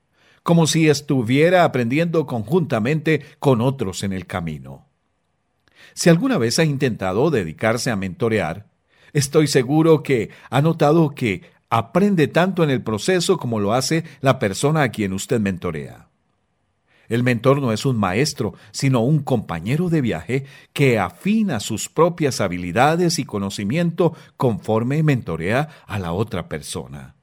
como 0.43 0.67
si 0.67 0.89
estuviera 0.89 1.65
aprendiendo 1.65 2.27
conjuntamente 2.27 3.23
con 3.39 3.61
otros 3.61 4.03
en 4.03 4.13
el 4.13 4.27
camino. 4.27 4.87
Si 5.95 6.11
alguna 6.11 6.39
vez 6.39 6.59
ha 6.59 6.65
intentado 6.65 7.31
dedicarse 7.31 7.91
a 7.91 7.97
mentorear, 7.97 8.67
estoy 9.13 9.47
seguro 9.47 10.03
que 10.03 10.31
ha 10.51 10.61
notado 10.61 11.15
que 11.15 11.43
aprende 11.71 12.29
tanto 12.29 12.63
en 12.65 12.71
el 12.71 12.83
proceso 12.83 13.39
como 13.39 13.61
lo 13.61 13.73
hace 13.73 14.05
la 14.21 14.39
persona 14.39 14.83
a 14.83 14.89
quien 14.91 15.13
usted 15.13 15.41
mentorea. 15.41 16.09
El 17.09 17.23
mentor 17.23 17.61
no 17.61 17.73
es 17.73 17.85
un 17.85 17.97
maestro, 17.97 18.55
sino 18.71 19.01
un 19.01 19.21
compañero 19.21 19.89
de 19.89 20.01
viaje 20.01 20.45
que 20.73 20.99
afina 20.99 21.61
sus 21.61 21.89
propias 21.89 22.41
habilidades 22.41 23.19
y 23.19 23.25
conocimiento 23.25 24.15
conforme 24.37 25.03
mentorea 25.03 25.69
a 25.87 25.99
la 25.99 26.13
otra 26.13 26.49
persona. 26.49 27.15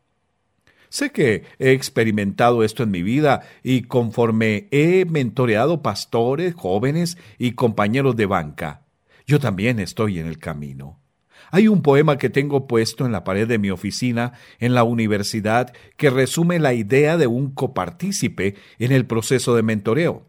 Sé 0.92 1.14
que 1.14 1.46
he 1.58 1.72
experimentado 1.72 2.66
esto 2.66 2.84
en 2.84 2.92
mi 2.92 3.02
vida 3.02 3.44
y 3.64 3.84
conforme 3.84 4.68
he 4.72 5.06
mentoreado 5.06 5.82
pastores, 5.82 6.54
jóvenes 6.54 7.18
y 7.38 7.54
compañeros 7.54 8.18
de 8.18 8.26
banca, 8.26 8.82
yo 9.26 9.40
también 9.40 9.80
estoy 9.80 10.20
en 10.20 10.28
el 10.28 10.38
camino. 10.38 11.00
Hay 11.50 11.70
un 11.70 11.82
poema 11.82 12.18
que 12.18 12.30
tengo 12.30 12.68
puesto 12.68 13.06
en 13.06 13.14
la 13.14 13.24
pared 13.24 13.48
de 13.48 13.58
mi 13.58 13.70
oficina 13.70 14.34
en 14.60 14.74
la 14.74 14.84
universidad 14.84 15.74
que 15.96 16.10
resume 16.10 16.60
la 16.60 16.74
idea 16.74 17.16
de 17.16 17.28
un 17.28 17.52
copartícipe 17.52 18.56
en 18.78 18.92
el 18.92 19.06
proceso 19.06 19.56
de 19.56 19.64
mentoreo. 19.64 20.26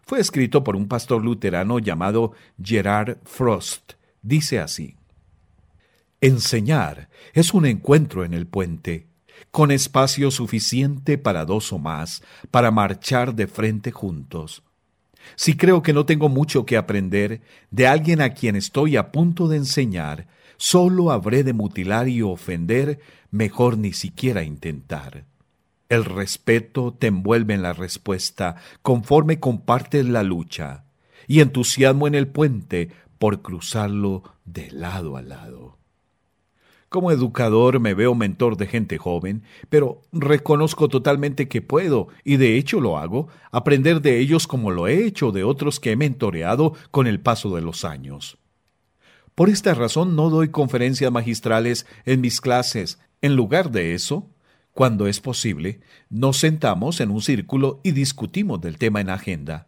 Fue 0.00 0.18
escrito 0.18 0.64
por 0.64 0.76
un 0.76 0.88
pastor 0.88 1.22
luterano 1.22 1.78
llamado 1.78 2.32
Gerard 2.62 3.18
Frost. 3.24 3.92
Dice 4.22 4.60
así, 4.60 4.96
Enseñar 6.22 7.10
es 7.34 7.52
un 7.52 7.66
encuentro 7.66 8.24
en 8.24 8.32
el 8.32 8.46
puente, 8.46 9.08
con 9.50 9.70
espacio 9.70 10.30
suficiente 10.30 11.18
para 11.18 11.44
dos 11.44 11.72
o 11.72 11.78
más, 11.78 12.22
para 12.50 12.70
marchar 12.70 13.34
de 13.34 13.46
frente 13.46 13.90
juntos. 13.90 14.62
Si 15.34 15.56
creo 15.56 15.82
que 15.82 15.92
no 15.92 16.06
tengo 16.06 16.28
mucho 16.28 16.66
que 16.66 16.76
aprender 16.76 17.40
de 17.70 17.86
alguien 17.86 18.20
a 18.20 18.30
quien 18.30 18.56
estoy 18.56 18.96
a 18.96 19.10
punto 19.10 19.48
de 19.48 19.56
enseñar, 19.56 20.28
solo 20.56 21.10
habré 21.10 21.42
de 21.42 21.52
mutilar 21.52 22.08
y 22.08 22.22
ofender, 22.22 23.00
mejor 23.30 23.76
ni 23.76 23.92
siquiera 23.92 24.44
intentar. 24.44 25.24
El 25.88 26.04
respeto 26.04 26.92
te 26.92 27.08
envuelve 27.08 27.54
en 27.54 27.62
la 27.62 27.72
respuesta 27.72 28.56
conforme 28.82 29.40
compartes 29.40 30.06
la 30.06 30.22
lucha, 30.22 30.84
y 31.28 31.40
entusiasmo 31.40 32.06
en 32.06 32.14
el 32.14 32.28
puente 32.28 32.90
por 33.18 33.42
cruzarlo 33.42 34.22
de 34.44 34.70
lado 34.70 35.16
a 35.16 35.22
lado. 35.22 35.78
Como 36.96 37.10
educador 37.10 37.78
me 37.78 37.92
veo 37.92 38.14
mentor 38.14 38.56
de 38.56 38.66
gente 38.66 38.96
joven, 38.96 39.42
pero 39.68 40.00
reconozco 40.12 40.88
totalmente 40.88 41.46
que 41.46 41.60
puedo, 41.60 42.08
y 42.24 42.38
de 42.38 42.56
hecho 42.56 42.80
lo 42.80 42.96
hago, 42.96 43.28
aprender 43.52 44.00
de 44.00 44.18
ellos 44.18 44.46
como 44.46 44.70
lo 44.70 44.88
he 44.88 45.04
hecho 45.04 45.30
de 45.30 45.44
otros 45.44 45.78
que 45.78 45.92
he 45.92 45.96
mentoreado 45.96 46.72
con 46.90 47.06
el 47.06 47.20
paso 47.20 47.54
de 47.54 47.60
los 47.60 47.84
años. 47.84 48.38
Por 49.34 49.50
esta 49.50 49.74
razón 49.74 50.16
no 50.16 50.30
doy 50.30 50.48
conferencias 50.48 51.12
magistrales 51.12 51.84
en 52.06 52.22
mis 52.22 52.40
clases. 52.40 52.98
En 53.20 53.36
lugar 53.36 53.70
de 53.70 53.92
eso, 53.92 54.30
cuando 54.72 55.06
es 55.06 55.20
posible, 55.20 55.80
nos 56.08 56.38
sentamos 56.38 57.02
en 57.02 57.10
un 57.10 57.20
círculo 57.20 57.82
y 57.84 57.90
discutimos 57.90 58.62
del 58.62 58.78
tema 58.78 59.02
en 59.02 59.10
agenda. 59.10 59.66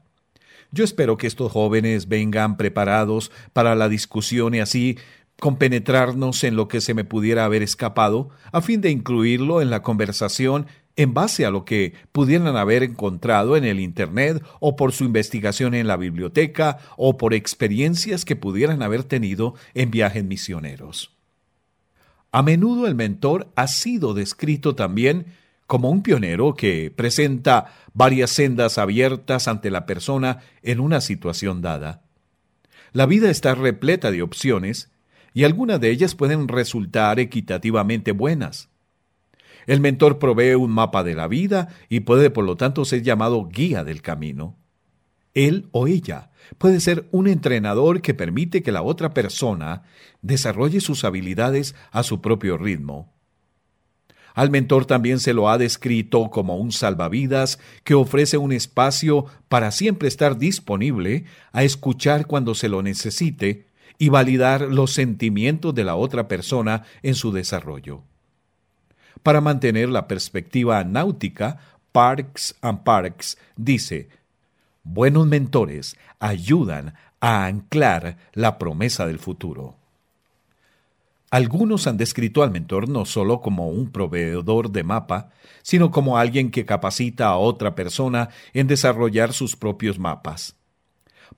Yo 0.70 0.84
espero 0.84 1.16
que 1.16 1.26
estos 1.26 1.50
jóvenes 1.50 2.08
vengan 2.08 2.58
preparados 2.58 3.30
para 3.54 3.74
la 3.74 3.88
discusión 3.88 4.54
y 4.54 4.60
así 4.60 4.98
compenetrarnos 5.40 6.42
en 6.44 6.56
lo 6.56 6.68
que 6.68 6.80
se 6.80 6.94
me 6.94 7.04
pudiera 7.04 7.44
haber 7.44 7.62
escapado, 7.62 8.30
a 8.50 8.60
fin 8.60 8.80
de 8.80 8.90
incluirlo 8.90 9.62
en 9.62 9.70
la 9.70 9.82
conversación 9.82 10.66
en 10.96 11.14
base 11.14 11.46
a 11.46 11.50
lo 11.50 11.64
que 11.64 11.94
pudieran 12.10 12.56
haber 12.56 12.82
encontrado 12.82 13.56
en 13.56 13.64
el 13.64 13.78
Internet 13.78 14.42
o 14.58 14.74
por 14.74 14.92
su 14.92 15.04
investigación 15.04 15.74
en 15.74 15.86
la 15.86 15.96
biblioteca 15.96 16.78
o 16.96 17.16
por 17.16 17.34
experiencias 17.34 18.24
que 18.24 18.34
pudieran 18.34 18.82
haber 18.82 19.04
tenido 19.04 19.54
en 19.74 19.92
viajes 19.92 20.24
misioneros. 20.24 21.14
A 22.32 22.42
menudo 22.42 22.88
el 22.88 22.96
mentor 22.96 23.48
ha 23.54 23.68
sido 23.68 24.12
descrito 24.12 24.74
también 24.74 25.26
como 25.68 25.88
un 25.88 26.02
pionero 26.02 26.54
que 26.54 26.90
presenta 26.94 27.74
varias 27.94 28.30
sendas 28.30 28.76
abiertas 28.76 29.46
ante 29.46 29.70
la 29.70 29.86
persona 29.86 30.40
en 30.62 30.80
una 30.80 31.00
situación 31.00 31.62
dada. 31.62 32.02
La 32.92 33.06
vida 33.06 33.30
está 33.30 33.54
repleta 33.54 34.10
de 34.10 34.22
opciones 34.22 34.90
y 35.38 35.44
algunas 35.44 35.80
de 35.80 35.92
ellas 35.92 36.16
pueden 36.16 36.48
resultar 36.48 37.20
equitativamente 37.20 38.10
buenas. 38.10 38.70
El 39.68 39.78
mentor 39.78 40.18
provee 40.18 40.56
un 40.56 40.72
mapa 40.72 41.04
de 41.04 41.14
la 41.14 41.28
vida 41.28 41.68
y 41.88 42.00
puede 42.00 42.30
por 42.30 42.44
lo 42.44 42.56
tanto 42.56 42.84
ser 42.84 43.02
llamado 43.02 43.46
guía 43.46 43.84
del 43.84 44.02
camino. 44.02 44.56
Él 45.34 45.68
o 45.70 45.86
ella 45.86 46.32
puede 46.58 46.80
ser 46.80 47.06
un 47.12 47.28
entrenador 47.28 48.02
que 48.02 48.14
permite 48.14 48.64
que 48.64 48.72
la 48.72 48.82
otra 48.82 49.14
persona 49.14 49.84
desarrolle 50.22 50.80
sus 50.80 51.04
habilidades 51.04 51.76
a 51.92 52.02
su 52.02 52.20
propio 52.20 52.58
ritmo. 52.58 53.14
Al 54.34 54.50
mentor 54.50 54.86
también 54.86 55.20
se 55.20 55.34
lo 55.34 55.48
ha 55.48 55.56
descrito 55.56 56.30
como 56.30 56.56
un 56.56 56.72
salvavidas 56.72 57.60
que 57.84 57.94
ofrece 57.94 58.38
un 58.38 58.50
espacio 58.50 59.26
para 59.48 59.70
siempre 59.70 60.08
estar 60.08 60.36
disponible 60.36 61.26
a 61.52 61.62
escuchar 61.62 62.26
cuando 62.26 62.56
se 62.56 62.68
lo 62.68 62.82
necesite 62.82 63.67
y 63.98 64.08
validar 64.08 64.62
los 64.62 64.92
sentimientos 64.92 65.74
de 65.74 65.84
la 65.84 65.96
otra 65.96 66.28
persona 66.28 66.84
en 67.02 67.14
su 67.14 67.32
desarrollo. 67.32 68.02
Para 69.22 69.40
mantener 69.40 69.88
la 69.88 70.06
perspectiva 70.06 70.82
náutica, 70.84 71.58
Parks 71.92 72.54
and 72.62 72.84
Parks 72.84 73.36
dice, 73.56 74.08
buenos 74.84 75.26
mentores 75.26 75.96
ayudan 76.20 76.94
a 77.20 77.46
anclar 77.46 78.16
la 78.32 78.58
promesa 78.58 79.06
del 79.06 79.18
futuro. 79.18 79.74
Algunos 81.30 81.86
han 81.86 81.98
descrito 81.98 82.42
al 82.42 82.50
mentor 82.50 82.88
no 82.88 83.04
solo 83.04 83.40
como 83.40 83.68
un 83.68 83.90
proveedor 83.90 84.70
de 84.70 84.82
mapa, 84.82 85.30
sino 85.62 85.90
como 85.90 86.16
alguien 86.16 86.50
que 86.50 86.64
capacita 86.64 87.26
a 87.26 87.36
otra 87.36 87.74
persona 87.74 88.30
en 88.54 88.66
desarrollar 88.66 89.34
sus 89.34 89.54
propios 89.54 89.98
mapas. 89.98 90.57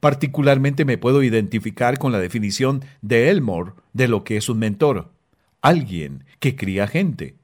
Particularmente 0.01 0.85
me 0.85 0.99
puedo 0.99 1.23
identificar 1.23 1.99
con 1.99 2.11
la 2.11 2.19
definición 2.19 2.85
de 3.03 3.31
Elmore 3.31 3.73
de 3.93 4.09
lo 4.09 4.25
que 4.25 4.37
es 4.37 4.49
un 4.49 4.59
mentor, 4.59 5.13
alguien 5.61 6.25
que 6.39 6.57
cría 6.57 6.87
gente. 6.87 7.37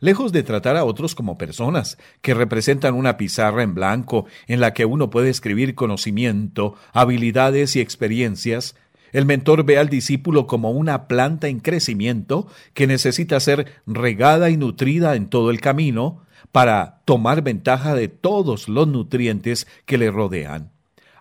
Lejos 0.00 0.32
de 0.32 0.42
tratar 0.42 0.76
a 0.76 0.84
otros 0.84 1.14
como 1.14 1.38
personas 1.38 1.98
que 2.20 2.34
representan 2.34 2.94
una 2.94 3.16
pizarra 3.16 3.62
en 3.62 3.74
blanco 3.74 4.26
en 4.46 4.60
la 4.60 4.74
que 4.74 4.84
uno 4.84 5.10
puede 5.10 5.30
escribir 5.30 5.74
conocimiento, 5.74 6.74
habilidades 6.92 7.74
y 7.74 7.80
experiencias, 7.80 8.76
el 9.12 9.24
mentor 9.24 9.64
ve 9.64 9.78
al 9.78 9.88
discípulo 9.88 10.46
como 10.46 10.72
una 10.72 11.06
planta 11.06 11.48
en 11.48 11.60
crecimiento 11.60 12.48
que 12.74 12.86
necesita 12.86 13.38
ser 13.40 13.80
regada 13.86 14.50
y 14.50 14.56
nutrida 14.56 15.14
en 15.14 15.28
todo 15.28 15.50
el 15.50 15.60
camino 15.60 16.22
para 16.52 17.00
tomar 17.04 17.42
ventaja 17.42 17.94
de 17.94 18.08
todos 18.08 18.68
los 18.68 18.86
nutrientes 18.86 19.66
que 19.86 19.98
le 19.98 20.10
rodean, 20.10 20.73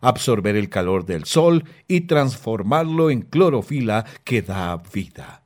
absorber 0.03 0.55
el 0.55 0.69
calor 0.69 1.05
del 1.05 1.25
sol 1.25 1.63
y 1.87 2.01
transformarlo 2.01 3.09
en 3.09 3.21
clorofila 3.21 4.05
que 4.23 4.41
da 4.41 4.77
vida. 4.93 5.43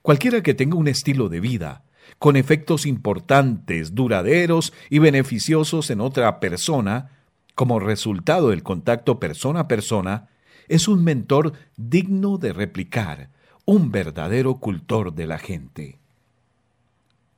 Cualquiera 0.00 0.42
que 0.42 0.54
tenga 0.54 0.76
un 0.76 0.88
estilo 0.88 1.28
de 1.28 1.40
vida, 1.40 1.84
con 2.18 2.36
efectos 2.36 2.86
importantes, 2.86 3.94
duraderos 3.94 4.72
y 4.88 5.00
beneficiosos 5.00 5.90
en 5.90 6.00
otra 6.00 6.40
persona, 6.40 7.10
como 7.54 7.80
resultado 7.80 8.50
del 8.50 8.62
contacto 8.62 9.18
persona 9.18 9.60
a 9.60 9.68
persona, 9.68 10.28
es 10.68 10.86
un 10.86 11.02
mentor 11.02 11.52
digno 11.76 12.38
de 12.38 12.52
replicar, 12.52 13.30
un 13.64 13.90
verdadero 13.90 14.54
cultor 14.56 15.12
de 15.12 15.26
la 15.26 15.38
gente. 15.38 15.98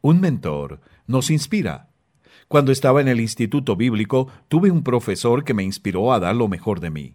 Un 0.03 0.21
mentor 0.21 0.81
nos 1.07 1.31
inspira. 1.31 1.90
Cuando 2.51 2.73
estaba 2.73 3.01
en 3.01 3.07
el 3.07 3.21
instituto 3.21 3.77
bíblico, 3.77 4.27
tuve 4.49 4.73
un 4.73 4.83
profesor 4.83 5.45
que 5.45 5.55
me 5.55 5.63
inspiró 5.63 6.13
a 6.13 6.19
dar 6.19 6.35
lo 6.35 6.49
mejor 6.49 6.81
de 6.81 6.91
mí. 6.91 7.15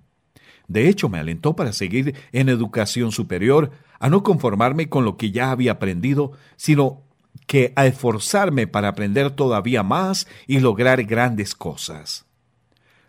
De 0.69 0.87
hecho, 0.87 1.09
me 1.09 1.19
alentó 1.19 1.57
para 1.57 1.73
seguir 1.73 2.15
en 2.31 2.47
educación 2.47 3.11
superior, 3.11 3.71
a 3.99 4.09
no 4.09 4.23
conformarme 4.23 4.87
con 4.87 5.03
lo 5.03 5.17
que 5.17 5.31
ya 5.31 5.51
había 5.51 5.73
aprendido, 5.73 6.31
sino 6.55 7.01
que 7.47 7.73
a 7.75 7.85
esforzarme 7.85 8.65
para 8.65 8.87
aprender 8.87 9.29
todavía 9.29 9.83
más 9.83 10.25
y 10.47 10.61
lograr 10.61 11.03
grandes 11.03 11.53
cosas. 11.53 12.25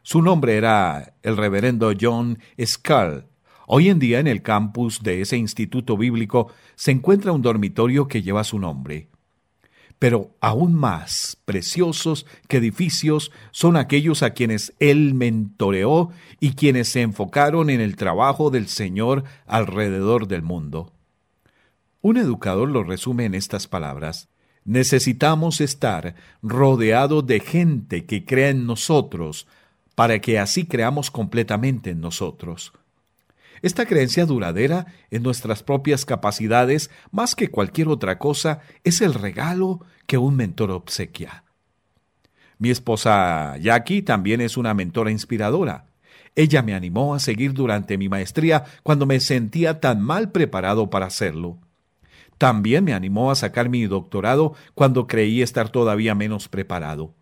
Su 0.03 0.21
nombre 0.21 0.57
era 0.57 1.15
el 1.23 1.37
reverendo 1.37 1.93
John 1.99 2.41
Scull. 2.61 3.27
Hoy 3.69 3.89
en 3.89 4.01
día 4.01 4.19
en 4.19 4.27
el 4.27 4.43
campus 4.43 5.01
de 5.01 5.21
ese 5.21 5.37
instituto 5.37 5.97
bíblico 5.97 6.51
se 6.75 6.91
encuentra 6.91 7.31
un 7.31 7.43
dormitorio 7.43 8.09
que 8.09 8.23
lleva 8.23 8.43
su 8.43 8.59
nombre. 8.59 9.11
Pero 9.99 10.37
aún 10.41 10.75
más 10.75 11.39
preciosos 11.45 12.27
que 12.49 12.59
edificios 12.59 13.33
son 13.51 13.77
aquellos 13.77 14.23
a 14.23 14.31
quienes 14.31 14.75
él 14.79 15.15
mentoreó 15.15 16.11
y 16.39 16.53
quienes 16.53 16.89
se 16.89 17.01
enfocaron 17.01 17.71
en 17.71 17.81
el 17.81 17.97
trabajo 17.97 18.51
del 18.51 18.69
Señor 18.69 19.25
alrededor 19.47 20.29
del 20.29 20.43
mundo. 20.43 20.93
Un 22.03 22.19
educador 22.19 22.69
lo 22.69 22.85
resume 22.85 23.25
en 23.25 23.35
estas 23.35 23.67
palabras. 23.67 24.29
Necesitamos 24.65 25.61
estar 25.61 26.15
rodeados 26.43 27.27
de 27.27 27.41
gente 27.41 28.05
que 28.05 28.25
crea 28.25 28.51
en 28.51 28.67
nosotros 28.67 29.47
para 29.95 30.21
que 30.21 30.39
así 30.39 30.67
creamos 30.67 31.11
completamente 31.11 31.91
en 31.91 32.01
nosotros. 32.01 32.73
Esta 33.63 33.87
creencia 33.87 34.27
duradera 34.27 34.87
en 35.11 35.23
nuestras 35.23 35.63
propias 35.63 36.05
capacidades, 36.05 36.91
más 37.11 37.35
que 37.35 37.51
cualquier 37.51 37.89
otra 37.89 38.19
cosa, 38.19 38.61
es 38.85 39.01
el 39.01 39.15
regalo 39.15 39.81
que 40.07 40.19
un 40.19 40.37
mentor 40.37 40.71
obsequia. 40.71 41.45
Mi 42.59 42.71
esposa 42.71 43.57
Jackie 43.59 44.03
también 44.03 44.41
es 44.41 44.57
una 44.57 44.75
mentora 44.75 45.11
inspiradora. 45.11 45.87
Ella 46.35 46.63
me 46.63 46.75
animó 46.75 47.15
a 47.15 47.19
seguir 47.19 47.53
durante 47.53 47.99
mi 47.99 48.09
maestría 48.09 48.65
cuando 48.83 49.07
me 49.07 49.21
sentía 49.21 49.81
tan 49.81 50.03
mal 50.03 50.33
preparado 50.33 50.91
para 50.91 51.07
hacerlo. 51.07 51.59
También 52.39 52.85
me 52.85 52.93
animó 52.93 53.31
a 53.31 53.35
sacar 53.35 53.69
mi 53.69 53.85
doctorado 53.87 54.55
cuando 54.75 55.07
creí 55.07 55.41
estar 55.41 55.71
todavía 55.71 56.15
menos 56.15 56.49
preparado. 56.49 57.15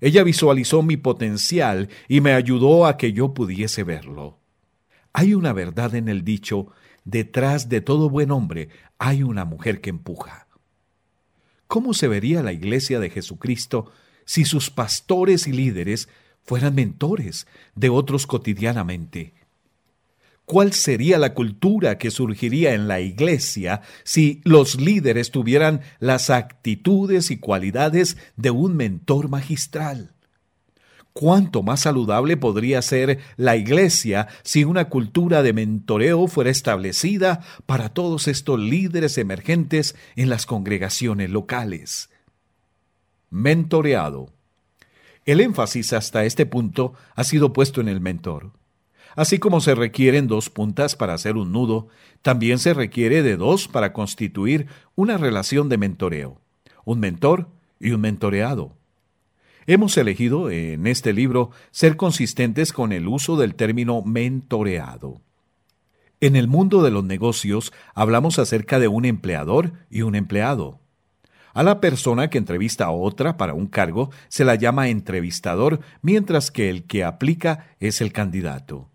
Ella 0.00 0.22
visualizó 0.22 0.82
mi 0.82 0.96
potencial 0.96 1.88
y 2.08 2.20
me 2.20 2.32
ayudó 2.32 2.86
a 2.86 2.96
que 2.96 3.12
yo 3.12 3.34
pudiese 3.34 3.84
verlo. 3.84 4.38
Hay 5.12 5.34
una 5.34 5.52
verdad 5.52 5.94
en 5.94 6.08
el 6.08 6.24
dicho, 6.24 6.68
detrás 7.04 7.68
de 7.68 7.80
todo 7.80 8.10
buen 8.10 8.30
hombre 8.30 8.68
hay 8.98 9.22
una 9.22 9.44
mujer 9.44 9.80
que 9.80 9.90
empuja. 9.90 10.46
¿Cómo 11.66 11.94
se 11.94 12.08
vería 12.08 12.42
la 12.42 12.52
iglesia 12.52 12.98
de 12.98 13.10
Jesucristo 13.10 13.90
si 14.24 14.44
sus 14.44 14.70
pastores 14.70 15.46
y 15.46 15.52
líderes 15.52 16.08
fueran 16.42 16.74
mentores 16.74 17.46
de 17.74 17.88
otros 17.88 18.26
cotidianamente? 18.26 19.34
¿Cuál 20.44 20.72
sería 20.72 21.18
la 21.18 21.34
cultura 21.34 21.98
que 21.98 22.10
surgiría 22.10 22.72
en 22.72 22.88
la 22.88 23.00
iglesia 23.00 23.82
si 24.02 24.40
los 24.44 24.80
líderes 24.80 25.30
tuvieran 25.30 25.82
las 25.98 26.30
actitudes 26.30 27.30
y 27.30 27.36
cualidades 27.36 28.16
de 28.36 28.50
un 28.50 28.74
mentor 28.74 29.28
magistral? 29.28 30.14
¿Cuánto 31.18 31.64
más 31.64 31.80
saludable 31.80 32.36
podría 32.36 32.80
ser 32.80 33.18
la 33.36 33.56
iglesia 33.56 34.28
si 34.44 34.62
una 34.62 34.88
cultura 34.88 35.42
de 35.42 35.52
mentoreo 35.52 36.28
fuera 36.28 36.48
establecida 36.48 37.40
para 37.66 37.88
todos 37.88 38.28
estos 38.28 38.60
líderes 38.60 39.18
emergentes 39.18 39.96
en 40.14 40.30
las 40.30 40.46
congregaciones 40.46 41.28
locales? 41.30 42.08
Mentoreado. 43.30 44.32
El 45.24 45.40
énfasis 45.40 45.92
hasta 45.92 46.24
este 46.24 46.46
punto 46.46 46.94
ha 47.16 47.24
sido 47.24 47.52
puesto 47.52 47.80
en 47.80 47.88
el 47.88 48.00
mentor. 48.00 48.52
Así 49.16 49.40
como 49.40 49.60
se 49.60 49.74
requieren 49.74 50.28
dos 50.28 50.50
puntas 50.50 50.94
para 50.94 51.14
hacer 51.14 51.34
un 51.34 51.50
nudo, 51.50 51.88
también 52.22 52.60
se 52.60 52.74
requiere 52.74 53.24
de 53.24 53.36
dos 53.36 53.66
para 53.66 53.92
constituir 53.92 54.68
una 54.94 55.16
relación 55.18 55.68
de 55.68 55.78
mentoreo, 55.78 56.40
un 56.84 57.00
mentor 57.00 57.48
y 57.80 57.90
un 57.90 58.02
mentoreado. 58.02 58.77
Hemos 59.70 59.98
elegido 59.98 60.50
en 60.50 60.86
este 60.86 61.12
libro 61.12 61.50
ser 61.72 61.98
consistentes 61.98 62.72
con 62.72 62.90
el 62.90 63.06
uso 63.06 63.36
del 63.36 63.54
término 63.54 64.00
mentoreado. 64.00 65.20
En 66.22 66.36
el 66.36 66.48
mundo 66.48 66.82
de 66.82 66.90
los 66.90 67.04
negocios 67.04 67.74
hablamos 67.94 68.38
acerca 68.38 68.78
de 68.78 68.88
un 68.88 69.04
empleador 69.04 69.74
y 69.90 70.00
un 70.00 70.14
empleado. 70.14 70.80
A 71.52 71.62
la 71.62 71.82
persona 71.82 72.30
que 72.30 72.38
entrevista 72.38 72.86
a 72.86 72.92
otra 72.92 73.36
para 73.36 73.52
un 73.52 73.66
cargo 73.66 74.10
se 74.28 74.46
la 74.46 74.54
llama 74.54 74.88
entrevistador, 74.88 75.80
mientras 76.00 76.50
que 76.50 76.70
el 76.70 76.84
que 76.84 77.04
aplica 77.04 77.66
es 77.78 78.00
el 78.00 78.10
candidato. 78.10 78.88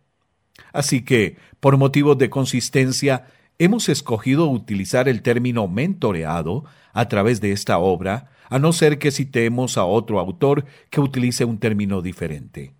Así 0.71 1.03
que, 1.03 1.37
por 1.59 1.77
motivos 1.77 2.17
de 2.17 2.31
consistencia, 2.31 3.27
hemos 3.59 3.89
escogido 3.89 4.49
utilizar 4.49 5.07
el 5.07 5.21
término 5.21 5.67
mentoreado 5.67 6.65
a 6.93 7.07
través 7.09 7.41
de 7.41 7.51
esta 7.51 7.77
obra, 7.77 8.31
a 8.49 8.59
no 8.59 8.73
ser 8.73 8.99
que 8.99 9.11
citemos 9.11 9.77
a 9.77 9.85
otro 9.85 10.19
autor 10.19 10.65
que 10.89 11.01
utilice 11.01 11.45
un 11.45 11.57
término 11.57 12.01
diferente. 12.01 12.73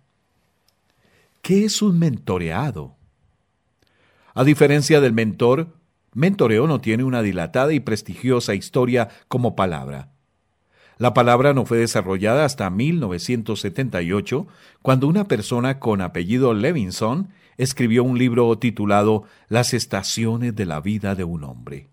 ¿Qué 1.42 1.64
es 1.64 1.82
un 1.82 1.98
mentoreado? 1.98 2.96
A 4.34 4.44
diferencia 4.44 5.00
del 5.00 5.12
mentor, 5.12 5.68
mentoreo 6.14 6.66
no 6.66 6.80
tiene 6.80 7.04
una 7.04 7.22
dilatada 7.22 7.72
y 7.72 7.80
prestigiosa 7.80 8.54
historia 8.54 9.08
como 9.28 9.54
palabra. 9.54 10.10
La 10.96 11.12
palabra 11.12 11.54
no 11.54 11.66
fue 11.66 11.78
desarrollada 11.78 12.44
hasta 12.44 12.70
1978, 12.70 14.46
cuando 14.80 15.08
una 15.08 15.24
persona 15.24 15.80
con 15.80 16.00
apellido 16.00 16.54
Levinson 16.54 17.30
escribió 17.56 18.04
un 18.04 18.18
libro 18.18 18.56
titulado 18.58 19.24
Las 19.48 19.74
estaciones 19.74 20.54
de 20.54 20.66
la 20.66 20.80
vida 20.80 21.14
de 21.14 21.24
un 21.24 21.44
hombre. 21.44 21.88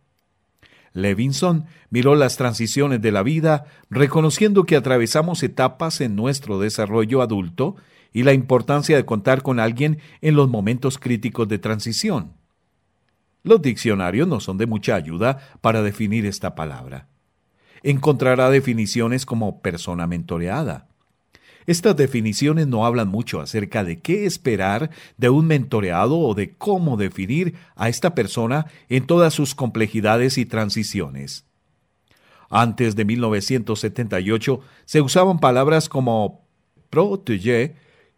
Levinson 0.93 1.65
miró 1.89 2.15
las 2.15 2.37
transiciones 2.37 3.01
de 3.01 3.11
la 3.11 3.23
vida, 3.23 3.65
reconociendo 3.89 4.65
que 4.65 4.75
atravesamos 4.75 5.43
etapas 5.43 6.01
en 6.01 6.15
nuestro 6.15 6.59
desarrollo 6.59 7.21
adulto 7.21 7.75
y 8.13 8.23
la 8.23 8.33
importancia 8.33 8.97
de 8.97 9.05
contar 9.05 9.41
con 9.41 9.59
alguien 9.59 9.99
en 10.21 10.35
los 10.35 10.49
momentos 10.49 10.97
críticos 10.97 11.47
de 11.47 11.59
transición. 11.59 12.33
Los 13.43 13.61
diccionarios 13.61 14.27
no 14.27 14.39
son 14.39 14.57
de 14.57 14.67
mucha 14.67 14.95
ayuda 14.95 15.39
para 15.61 15.81
definir 15.81 16.25
esta 16.25 16.53
palabra. 16.55 17.07
Encontrará 17.83 18.49
definiciones 18.49 19.25
como 19.25 19.61
persona 19.61 20.05
mentoreada, 20.05 20.90
estas 21.65 21.95
definiciones 21.95 22.67
no 22.67 22.85
hablan 22.85 23.07
mucho 23.07 23.39
acerca 23.39 23.83
de 23.83 23.99
qué 23.99 24.25
esperar 24.25 24.89
de 25.17 25.29
un 25.29 25.47
mentoreado 25.47 26.19
o 26.19 26.33
de 26.33 26.53
cómo 26.53 26.97
definir 26.97 27.55
a 27.75 27.89
esta 27.89 28.15
persona 28.15 28.67
en 28.89 29.05
todas 29.05 29.33
sus 29.33 29.55
complejidades 29.55 30.37
y 30.37 30.45
transiciones. 30.45 31.45
Antes 32.49 32.95
de 32.95 33.05
1978 33.05 34.59
se 34.85 35.01
usaban 35.01 35.39
palabras 35.39 35.87
como 35.87 36.45
protégé 36.89 37.75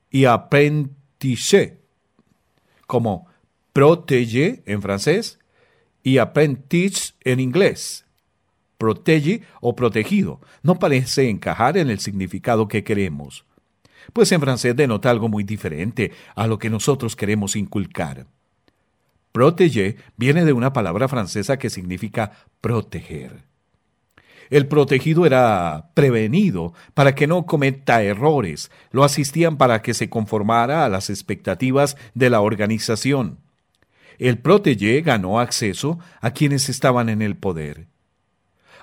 y 0.10 0.26
apprentice, 0.26 1.80
como 2.88 3.28
protégé 3.74 4.64
en 4.66 4.82
francés 4.82 5.40
y 6.02 6.18
apprentice 6.18 7.14
en 7.24 7.40
inglés 7.40 8.04
protege 8.84 9.44
o 9.62 9.78
protegido, 9.78 10.42
no 10.62 10.78
parece 10.78 11.30
encajar 11.30 11.78
en 11.78 11.90
el 11.90 12.00
significado 12.00 12.68
que 12.68 12.84
queremos. 12.84 13.46
Pues 14.12 14.30
en 14.34 14.42
francés 14.42 14.76
denota 14.76 15.10
algo 15.10 15.30
muy 15.30 15.46
diferente 15.46 16.12
a 16.36 16.48
lo 16.48 16.60
que 16.60 16.70
nosotros 16.70 17.16
queremos 17.16 17.56
inculcar. 17.56 18.28
Protéger 19.32 19.96
viene 20.18 20.44
de 20.44 20.52
una 20.52 20.74
palabra 20.74 21.08
francesa 21.08 21.58
que 21.58 21.70
significa 21.70 22.34
proteger. 22.60 23.46
El 24.50 24.68
protegido 24.68 25.26
era 25.26 25.92
prevenido 25.94 26.74
para 26.94 27.16
que 27.16 27.26
no 27.26 27.46
cometa 27.46 28.04
errores, 28.04 28.70
lo 28.92 29.06
asistían 29.06 29.56
para 29.56 29.82
que 29.82 29.94
se 29.94 30.10
conformara 30.10 30.84
a 30.84 30.90
las 30.90 31.10
expectativas 31.10 31.96
de 32.16 32.30
la 32.30 32.42
organización. 32.42 33.38
El 34.20 34.40
protege 34.40 35.00
ganó 35.00 35.40
acceso 35.40 36.00
a 36.20 36.32
quienes 36.32 36.68
estaban 36.68 37.08
en 37.08 37.22
el 37.22 37.38
poder. 37.38 37.93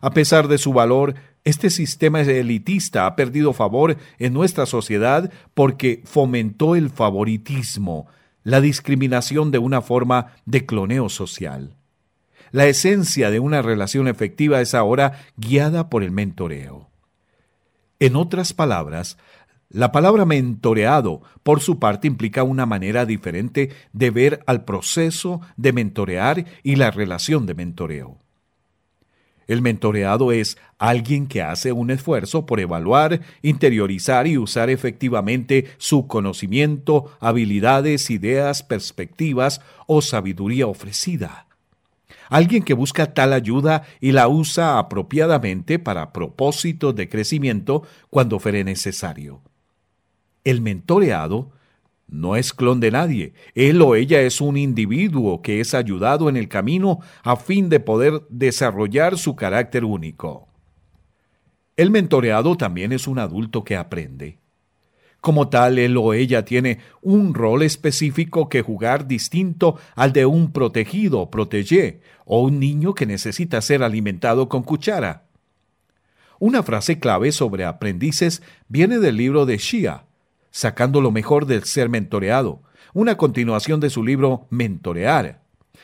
A 0.01 0.11
pesar 0.11 0.49
de 0.49 0.59
su 0.59 0.73
valor, 0.73 1.15
este 1.45 1.71
sistema 1.71 2.21
elitista 2.21 3.07
ha 3.07 3.17
perdido 3.17 3.53
favor 3.53 3.97
en 4.19 4.33
nuestra 4.33 4.67
sociedad 4.67 5.31
porque 5.55 6.03
fomentó 6.05 6.77
el 6.77 6.91
favoritismo, 6.91 8.07
la 8.43 8.61
discriminación 8.61 9.51
de 9.51 9.59
una 9.59 9.83
forma 9.83 10.35
de 10.47 10.67
cloneo 10.67 11.09
social. 11.09 11.77
La 12.53 12.67
esencia 12.67 13.31
de 13.31 13.41
una 13.41 13.63
relación 13.63 14.09
efectiva 14.09 14.61
es 14.61 14.75
ahora 14.75 15.21
guiada 15.37 15.89
por 15.89 16.03
el 16.03 16.11
mentoreo. 16.11 16.89
En 18.01 18.17
otras 18.17 18.53
palabras, 18.53 19.19
la 19.69 19.93
palabra 19.93 20.25
mentoreado, 20.25 21.23
por 21.45 21.61
su 21.61 21.79
parte, 21.79 22.09
implica 22.09 22.43
una 22.43 22.67
manera 22.67 23.07
diferente 23.07 23.71
de 23.93 24.11
ver 24.11 24.43
al 24.47 24.65
proceso 24.65 25.41
de 25.57 25.73
mentorear 25.73 26.45
y 26.65 26.75
la 26.75 26.91
relación 26.91 27.47
de 27.47 27.55
mentoreo. 27.55 28.19
El 29.51 29.63
mentoreado 29.63 30.31
es 30.31 30.59
alguien 30.79 31.27
que 31.27 31.43
hace 31.43 31.73
un 31.73 31.91
esfuerzo 31.91 32.47
por 32.47 32.61
evaluar, 32.61 33.21
interiorizar 33.43 34.29
y 34.29 34.39
usar 34.39 34.71
efectivamente 34.71 35.67
su 35.77 36.07
conocimiento, 36.07 37.11
habilidades, 37.19 38.11
ideas, 38.11 38.63
perspectivas 38.63 39.61
o 39.89 40.03
sabiduría 40.03 40.69
ofrecida. 40.69 41.49
Alguien 42.29 42.63
que 42.63 42.75
busca 42.75 43.13
tal 43.13 43.33
ayuda 43.33 43.83
y 44.01 44.13
la 44.13 44.29
usa 44.29 44.79
apropiadamente 44.79 45.81
para 45.81 46.13
propósitos 46.13 46.95
de 46.95 47.09
crecimiento 47.09 47.83
cuando 48.09 48.39
fuere 48.39 48.63
necesario. 48.63 49.41
El 50.45 50.61
mentoreado 50.61 51.51
no 52.11 52.37
es 52.37 52.53
clon 52.53 52.81
de 52.81 52.91
nadie. 52.91 53.33
Él 53.55 53.81
o 53.83 53.95
ella 53.95 54.21
es 54.21 54.41
un 54.41 54.57
individuo 54.57 55.43
que 55.43 55.61
es 55.61 55.75
ayudado 55.75 56.29
en 56.29 56.37
el 56.37 56.49
camino 56.49 57.01
a 57.23 57.37
fin 57.37 57.69
de 57.69 57.81
poder 57.81 58.23
desarrollar 58.29 59.17
su 59.17 59.37
carácter 59.37 59.85
único. 59.85 60.49
El 61.77 61.91
mentoreado 61.91 62.57
también 62.57 62.93
es 62.93 63.07
un 63.07 63.19
adulto 63.19 63.65
que 63.65 63.77
aprende. 63.77 64.39
Como 65.21 65.49
tal, 65.49 65.79
él 65.79 65.97
o 65.97 66.15
ella 66.15 66.45
tiene 66.45 66.79
un 67.03 67.35
rol 67.35 67.63
específico 67.63 68.49
que 68.49 68.63
jugar 68.63 69.07
distinto 69.07 69.77
al 69.95 70.13
de 70.13 70.27
un 70.27 70.51
protegido, 70.51 71.31
protégé, 71.31 72.01
o 72.25 72.43
un 72.43 72.59
niño 72.59 72.95
que 72.95 73.07
necesita 73.07 73.61
ser 73.61 73.83
alimentado 73.83 74.49
con 74.49 74.63
cuchara. 74.63 75.25
Una 76.39 76.63
frase 76.63 76.99
clave 76.99 77.33
sobre 77.33 77.67
aprendices 77.67 78.43
viene 78.69 78.99
del 78.99 79.19
libro 79.19 79.45
de 79.45 79.59
Shia, 79.59 80.05
sacando 80.51 81.01
lo 81.01 81.11
mejor 81.11 81.47
del 81.47 81.65
ser 81.65 81.89
mentoreado, 81.89 82.63
una 82.93 83.17
continuación 83.17 83.81
de 83.81 83.91
su 83.91 84.05
libro 84.05 84.47
Mentorear. 84.51 85.43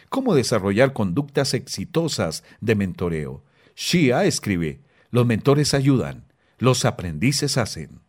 Cómo 0.09 0.35
desarrollar 0.35 0.93
conductas 0.93 1.55
exitosas 1.55 2.45
de 2.61 2.75
mentoreo. 2.75 3.45
Shia 3.75 4.25
escribe, 4.25 4.81
los 5.11 5.27
mentores 5.27 5.75
ayudan, 5.75 6.25
los 6.59 6.85
aprendices 6.85 7.59
hacen. 7.59 8.01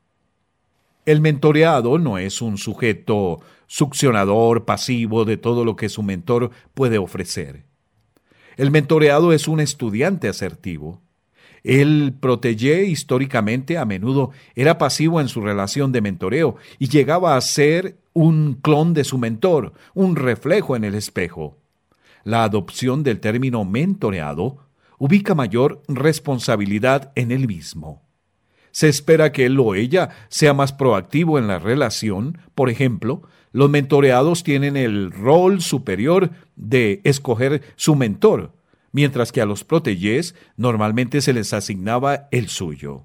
El 1.05 1.21
mentoreado 1.21 1.97
no 1.99 2.17
es 2.17 2.41
un 2.41 2.57
sujeto 2.57 3.39
succionador, 3.67 4.65
pasivo 4.65 5.25
de 5.25 5.37
todo 5.37 5.63
lo 5.63 5.75
que 5.75 5.89
su 5.89 6.03
mentor 6.03 6.51
puede 6.73 6.97
ofrecer. 6.97 7.63
El 8.57 8.71
mentoreado 8.71 9.33
es 9.33 9.47
un 9.47 9.59
estudiante 9.59 10.27
asertivo. 10.27 11.01
El 11.63 12.13
protégé 12.19 12.85
históricamente 12.85 13.77
a 13.77 13.85
menudo 13.85 14.31
era 14.55 14.77
pasivo 14.77 15.21
en 15.21 15.27
su 15.27 15.41
relación 15.41 15.91
de 15.91 16.01
mentoreo 16.01 16.55
y 16.79 16.87
llegaba 16.89 17.35
a 17.35 17.41
ser 17.41 17.97
un 18.13 18.55
clon 18.55 18.93
de 18.93 19.03
su 19.03 19.17
mentor, 19.17 19.73
un 19.93 20.15
reflejo 20.15 20.75
en 20.75 20.83
el 20.83 20.95
espejo. 20.95 21.57
La 22.23 22.43
adopción 22.43 23.03
del 23.03 23.19
término 23.19 23.63
mentoreado 23.63 24.57
ubica 24.97 25.35
mayor 25.35 25.81
responsabilidad 25.87 27.11
en 27.15 27.31
él 27.31 27.47
mismo. 27.47 28.01
Se 28.71 28.89
espera 28.89 29.31
que 29.31 29.45
él 29.45 29.59
o 29.59 29.75
ella 29.75 30.09
sea 30.29 30.53
más 30.53 30.73
proactivo 30.73 31.39
en 31.39 31.47
la 31.47 31.59
relación, 31.59 32.37
por 32.53 32.69
ejemplo, 32.69 33.23
los 33.51 33.69
mentoreados 33.69 34.43
tienen 34.43 34.77
el 34.77 35.11
rol 35.11 35.61
superior 35.61 36.31
de 36.55 37.01
escoger 37.03 37.63
su 37.75 37.95
mentor, 37.95 38.51
mientras 38.91 39.31
que 39.31 39.41
a 39.41 39.45
los 39.45 39.63
protégés 39.63 40.35
normalmente 40.55 41.21
se 41.21 41.33
les 41.33 41.53
asignaba 41.53 42.27
el 42.31 42.47
suyo. 42.49 43.03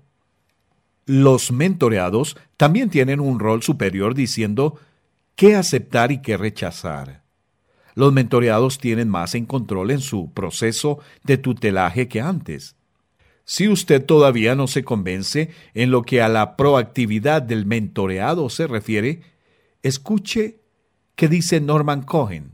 Los 1.06 1.50
mentoreados 1.50 2.36
también 2.56 2.88
tienen 2.90 3.20
un 3.20 3.38
rol 3.40 3.62
superior 3.62 4.14
diciendo 4.14 4.78
qué 5.34 5.56
aceptar 5.56 6.12
y 6.12 6.22
qué 6.22 6.36
rechazar. 6.36 7.22
Los 7.94 8.12
mentoreados 8.12 8.78
tienen 8.78 9.08
más 9.08 9.34
en 9.34 9.44
control 9.44 9.90
en 9.90 10.00
su 10.00 10.32
proceso 10.32 11.00
de 11.24 11.36
tutelaje 11.36 12.08
que 12.08 12.20
antes. 12.20 12.76
Si 13.44 13.68
usted 13.68 14.04
todavía 14.04 14.54
no 14.54 14.66
se 14.66 14.84
convence 14.84 15.50
en 15.74 15.90
lo 15.90 16.02
que 16.02 16.22
a 16.22 16.28
la 16.28 16.56
proactividad 16.56 17.42
del 17.42 17.66
mentoreado 17.66 18.48
se 18.48 18.66
refiere, 18.66 19.22
escuche 19.82 20.60
qué 21.16 21.28
dice 21.28 21.60
Norman 21.60 22.02
Cohen, 22.02 22.52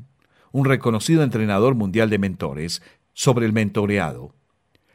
un 0.51 0.64
reconocido 0.64 1.23
entrenador 1.23 1.75
mundial 1.75 2.09
de 2.11 2.19
mentores, 2.19 2.83
sobre 3.19 3.47
el 3.47 3.53
mentoreado. 3.53 4.33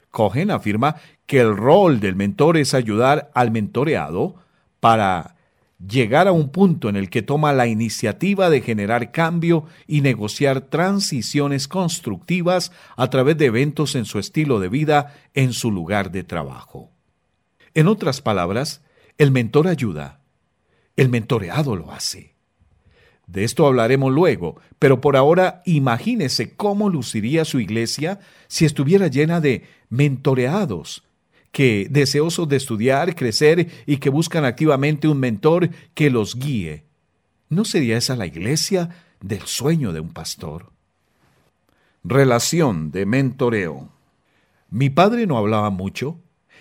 Cohen 0.10 0.50
afirma 0.50 0.96
que 1.26 1.42
el 1.42 1.58
rol 1.58 2.00
del 2.00 2.16
mentor 2.16 2.56
es 2.56 2.74
ayudar 2.74 3.30
al 3.34 3.52
mentoreado 3.52 4.36
para 4.80 5.36
llegar 5.86 6.30
a 6.30 6.32
un 6.32 6.48
punto 6.48 6.88
en 6.88 6.96
el 6.96 7.10
que 7.10 7.22
toma 7.22 7.52
la 7.52 7.68
iniciativa 7.68 8.50
de 8.50 8.62
generar 8.62 9.12
cambio 9.12 9.66
y 9.88 10.00
negociar 10.00 10.62
transiciones 10.62 11.68
constructivas 11.68 12.72
a 12.96 13.10
través 13.10 13.38
de 13.38 13.48
eventos 13.48 13.94
en 13.94 14.06
su 14.06 14.20
estilo 14.20 14.62
de 14.62 14.70
vida 14.70 15.14
en 15.34 15.52
su 15.52 15.70
lugar 15.70 16.10
de 16.10 16.24
trabajo. 16.24 16.92
En 17.74 17.90
otras 17.90 18.22
palabras, 18.22 18.84
el 19.18 19.32
mentor 19.32 19.68
ayuda, 19.68 20.22
el 20.96 21.10
mentoreado 21.10 21.76
lo 21.76 21.92
hace. 21.92 22.33
De 23.34 23.43
esto 23.43 23.65
hablaremos 23.65 24.13
luego, 24.13 24.62
pero 24.78 25.02
por 25.02 25.17
ahora 25.17 25.63
imagínese 25.65 26.54
cómo 26.56 26.88
luciría 26.88 27.46
su 27.46 27.60
iglesia 27.60 28.19
si 28.48 28.63
estuviera 28.63 29.08
llena 29.08 29.41
de 29.41 29.63
mentoreados, 29.89 31.04
que 31.52 31.88
deseosos 31.89 32.48
de 32.48 32.58
estudiar, 32.58 33.15
crecer 33.15 33.72
y 33.88 33.98
que 33.98 34.12
buscan 34.12 34.46
activamente 34.46 35.08
un 35.08 35.19
mentor 35.19 35.72
que 35.96 36.12
los 36.12 36.36
guíe. 36.36 36.84
¿No 37.50 37.65
sería 37.65 37.98
esa 37.98 38.15
la 38.15 38.28
iglesia 38.28 38.89
del 39.19 39.41
sueño 39.41 39.93
de 39.93 40.00
un 40.00 40.13
pastor? 40.13 40.69
Relación 42.04 42.91
de 42.91 43.08
mentoreo. 43.08 43.89
Mi 44.69 44.91
padre 44.91 45.26
no 45.26 45.39
hablaba 45.39 45.72
mucho. 45.72 46.19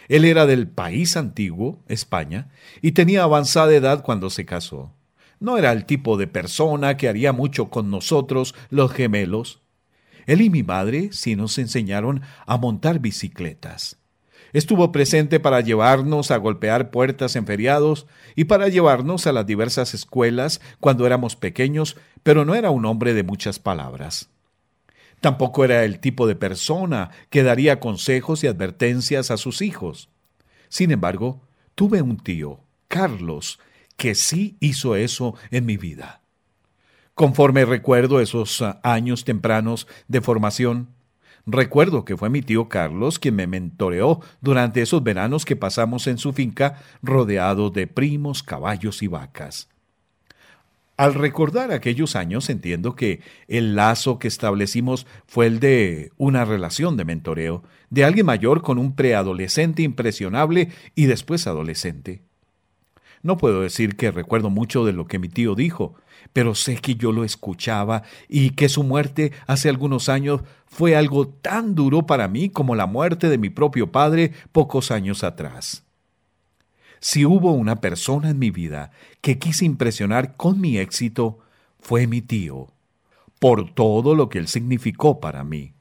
Él 0.09 0.25
era 0.25 0.47
del 0.47 0.69
país 0.69 1.19
antiguo, 1.19 1.81
España, 1.87 2.51
y 2.81 2.93
tenía 2.93 3.25
avanzada 3.25 3.75
edad 3.75 4.03
cuando 4.03 4.31
se 4.31 4.47
casó. 4.47 4.91
No 5.43 5.59
era 5.59 5.73
el 5.73 5.87
tipo 5.87 6.17
de 6.17 6.29
persona 6.29 6.97
que 6.97 7.09
haría 7.09 7.33
mucho 7.33 7.69
con 7.69 7.91
nosotros, 7.91 8.55
los 8.71 8.93
gemelos. 8.93 9.61
Él 10.27 10.41
y 10.41 10.51
mi 10.51 10.63
madre 10.63 11.09
sí 11.11 11.35
nos 11.35 11.59
enseñaron 11.59 12.23
a 12.47 12.59
montar 12.59 13.01
bicicletas. 13.01 13.97
Estuvo 14.53 14.93
presente 14.93 15.41
para 15.41 15.61
llevarnos 15.61 16.31
a 16.31 16.37
golpear 16.37 16.93
puertas 16.93 17.35
en 17.35 17.45
feriados 17.45 18.07
y 18.37 18.45
para 18.45 18.69
llevarnos 18.69 19.27
a 19.27 19.33
las 19.33 19.45
diversas 19.45 19.95
escuelas 19.95 20.61
cuando 20.79 21.07
éramos 21.07 21.35
pequeños, 21.35 21.97
pero 22.23 22.45
no 22.45 22.55
era 22.55 22.71
un 22.71 22.85
hombre 22.85 23.13
de 23.13 23.25
muchas 23.25 23.59
palabras. 23.59 24.29
Tampoco 25.21 25.65
era 25.65 25.85
el 25.85 25.99
tipo 25.99 26.29
de 26.29 26.37
persona 26.37 27.11
que 27.31 27.43
daría 27.43 27.81
consejos 27.81 28.45
y 28.45 28.47
advertencias 28.47 29.33
a 29.33 29.37
sus 29.37 29.61
hijos. 29.61 30.09
Sin 30.69 30.93
embargo, 30.93 31.41
tuve 31.75 32.01
un 32.01 32.19
tío, 32.19 32.61
Carlos, 32.87 33.59
que 34.03 34.17
sí 34.17 34.57
hizo 34.59 34.97
eso 34.97 35.37
en 35.53 35.65
mi 35.65 35.77
vida. 35.77 36.23
Conforme 37.15 37.65
recuerdo 37.65 38.21
esos 38.21 38.61
ah, 38.61 38.81
años 38.83 39.23
tempranos 39.23 39.87
de 40.09 40.21
formación, 40.21 40.89
recuerdo 41.47 42.05
que 42.05 42.17
fue 42.17 42.29
mi 42.29 42.43
tío 42.43 42.69
Carlos 42.69 43.21
quien 43.21 43.37
me 43.37 43.47
mentoreó 43.47 44.19
durante 44.41 44.83
esos 44.83 45.05
veranos 45.05 45.45
que 45.45 45.55
pasamos 45.55 46.09
en 46.09 46.19
su 46.19 46.33
finca 46.33 46.83
rodeado 47.01 47.71
de 47.71 47.87
primos, 47.87 48.43
caballos 48.43 49.05
y 49.05 49.07
vacas. 49.07 49.69
Al 50.97 51.15
recordar 51.15 51.71
aquellos 51.71 52.17
años 52.17 52.51
entiendo 52.51 52.97
que 52.97 53.21
el 53.47 53.77
lazo 53.77 54.19
que 54.19 54.27
establecimos 54.27 55.07
fue 55.29 55.47
el 55.47 55.61
de 55.61 56.11
una 56.17 56.45
relación 56.45 56.97
de 56.97 57.05
mentoreo, 57.05 57.63
de 57.89 58.05
alguien 58.05 58.27
mayor 58.27 58.63
con 58.63 58.79
un 58.79 58.97
preadolescente 58.97 59.83
impresionable 59.83 60.71
y 60.97 61.07
después 61.07 61.47
adolescente. 61.47 62.23
No 63.23 63.37
puedo 63.37 63.61
decir 63.61 63.97
que 63.97 64.11
recuerdo 64.11 64.51
mucho 64.51 64.85
de 64.85 64.93
lo 64.93 65.07
que 65.07 65.19
mi 65.19 65.29
tío 65.29 65.55
dijo, 65.55 65.95
pero 66.33 66.55
sé 66.55 66.77
que 66.77 66.97
yo 66.97 67.13
lo 67.13 67.25
escuchaba 67.25 68.03
y 68.29 68.51
que 68.51 68.69
su 68.69 68.83
muerte 68.83 69.33
hace 69.47 69.69
algunos 69.69 70.09
años 70.09 70.43
fue 70.67 70.97
algo 70.97 71.29
tan 71.29 71.75
duro 71.75 72.07
para 72.07 72.27
mí 72.27 72.49
como 72.49 72.75
la 72.75 72.87
muerte 72.87 73.29
de 73.29 73.39
mi 73.39 73.51
propio 73.51 73.93
padre 73.93 74.33
pocos 74.51 74.91
años 74.91 75.23
atrás. 75.23 75.85
Si 77.01 77.25
hubo 77.25 77.53
una 77.53 77.81
persona 77.81 78.31
en 78.31 78.39
mi 78.39 78.51
vida 78.51 78.93
que 79.21 79.39
quise 79.39 79.65
impresionar 79.65 80.37
con 80.37 80.61
mi 80.61 80.79
éxito, 80.79 81.39
fue 81.81 82.07
mi 82.07 82.23
tío, 82.23 82.69
por 83.39 83.73
todo 83.75 84.15
lo 84.15 84.29
que 84.29 84.39
él 84.39 84.47
significó 84.49 85.21
para 85.21 85.43
mí. 85.43 85.75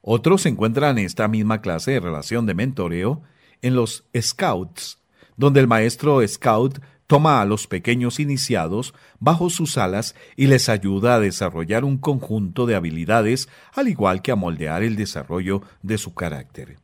Otros 0.00 0.46
encuentran 0.46 0.98
en 0.98 1.04
esta 1.04 1.28
misma 1.28 1.60
clase 1.60 1.92
de 1.92 2.00
relación 2.00 2.46
de 2.46 2.54
mentoreo 2.54 3.22
en 3.60 3.74
los 3.74 4.04
Scouts, 4.18 4.98
donde 5.36 5.60
el 5.60 5.66
maestro 5.66 6.26
Scout 6.26 6.80
toma 7.06 7.40
a 7.40 7.44
los 7.44 7.66
pequeños 7.66 8.18
iniciados 8.18 8.94
bajo 9.20 9.50
sus 9.50 9.78
alas 9.78 10.14
y 10.36 10.46
les 10.46 10.68
ayuda 10.68 11.14
a 11.14 11.20
desarrollar 11.20 11.84
un 11.84 11.98
conjunto 11.98 12.66
de 12.66 12.74
habilidades, 12.74 13.48
al 13.74 13.88
igual 13.88 14.22
que 14.22 14.32
a 14.32 14.36
moldear 14.36 14.82
el 14.82 14.96
desarrollo 14.96 15.62
de 15.82 15.98
su 15.98 16.14
carácter. 16.14 16.78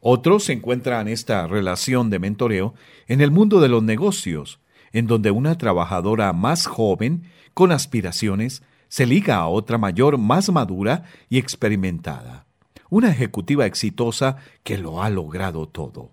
Otros 0.00 0.48
encuentran 0.48 1.08
esta 1.08 1.46
relación 1.46 2.10
de 2.10 2.18
mentoreo 2.18 2.74
en 3.06 3.20
el 3.20 3.30
mundo 3.30 3.60
de 3.60 3.68
los 3.68 3.82
negocios, 3.82 4.60
en 4.92 5.06
donde 5.06 5.30
una 5.30 5.56
trabajadora 5.56 6.32
más 6.32 6.66
joven, 6.66 7.24
con 7.54 7.72
aspiraciones, 7.72 8.62
se 8.88 9.06
liga 9.06 9.36
a 9.36 9.46
otra 9.46 9.78
mayor 9.78 10.18
más 10.18 10.50
madura 10.50 11.04
y 11.30 11.38
experimentada, 11.38 12.46
una 12.90 13.10
ejecutiva 13.10 13.64
exitosa 13.64 14.36
que 14.64 14.76
lo 14.76 15.02
ha 15.02 15.08
logrado 15.08 15.66
todo. 15.66 16.10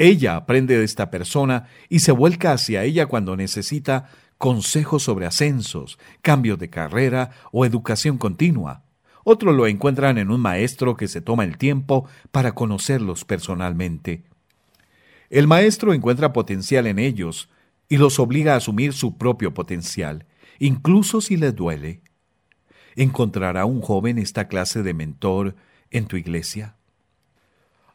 Ella 0.00 0.36
aprende 0.36 0.78
de 0.78 0.84
esta 0.84 1.10
persona 1.10 1.66
y 1.90 1.98
se 1.98 2.10
vuelca 2.10 2.52
hacia 2.52 2.84
ella 2.84 3.04
cuando 3.04 3.36
necesita 3.36 4.08
consejos 4.38 5.02
sobre 5.02 5.26
ascensos, 5.26 5.98
cambios 6.22 6.58
de 6.58 6.70
carrera 6.70 7.32
o 7.52 7.66
educación 7.66 8.16
continua. 8.16 8.82
Otros 9.24 9.54
lo 9.54 9.66
encuentran 9.66 10.16
en 10.16 10.30
un 10.30 10.40
maestro 10.40 10.96
que 10.96 11.06
se 11.06 11.20
toma 11.20 11.44
el 11.44 11.58
tiempo 11.58 12.08
para 12.30 12.52
conocerlos 12.52 13.26
personalmente. 13.26 14.24
El 15.28 15.46
maestro 15.46 15.92
encuentra 15.92 16.32
potencial 16.32 16.86
en 16.86 16.98
ellos 16.98 17.50
y 17.86 17.98
los 17.98 18.18
obliga 18.18 18.54
a 18.54 18.56
asumir 18.56 18.94
su 18.94 19.18
propio 19.18 19.52
potencial, 19.52 20.24
incluso 20.58 21.20
si 21.20 21.36
les 21.36 21.54
duele. 21.54 22.00
¿Encontrará 22.96 23.66
un 23.66 23.82
joven 23.82 24.16
esta 24.16 24.48
clase 24.48 24.82
de 24.82 24.94
mentor 24.94 25.56
en 25.90 26.06
tu 26.06 26.16
iglesia? 26.16 26.79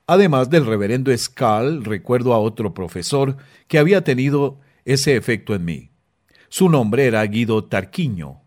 Además 0.07 0.51
del 0.51 0.65
reverendo 0.65 1.15
Scal, 1.17 1.83
recuerdo 1.83 2.33
a 2.33 2.39
otro 2.39 2.73
profesor 2.73 3.37
que 3.67 3.79
había 3.79 4.03
tenido 4.03 4.59
ese 4.85 5.15
efecto 5.15 5.55
en 5.55 5.65
mí. 5.65 5.89
Su 6.47 6.69
nombre 6.69 7.05
era 7.05 7.23
Guido 7.23 7.63
Tarquiño, 7.65 8.41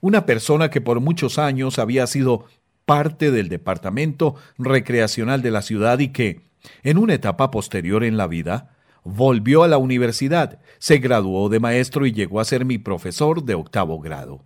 una 0.00 0.26
persona 0.26 0.68
que 0.68 0.80
por 0.80 1.00
muchos 1.00 1.38
años 1.38 1.78
había 1.78 2.06
sido 2.08 2.46
parte 2.84 3.30
del 3.30 3.48
departamento 3.48 4.34
recreacional 4.58 5.42
de 5.42 5.50
la 5.52 5.62
ciudad 5.62 6.00
y 6.00 6.08
que, 6.08 6.48
en 6.82 6.98
una 6.98 7.14
etapa 7.14 7.52
posterior 7.52 8.02
en 8.02 8.16
la 8.16 8.26
vida, 8.26 8.76
volvió 9.04 9.62
a 9.62 9.68
la 9.68 9.78
universidad, 9.78 10.58
se 10.78 10.98
graduó 10.98 11.48
de 11.48 11.60
maestro 11.60 12.06
y 12.06 12.12
llegó 12.12 12.40
a 12.40 12.44
ser 12.44 12.64
mi 12.64 12.78
profesor 12.78 13.44
de 13.44 13.54
octavo 13.54 14.00
grado. 14.00 14.44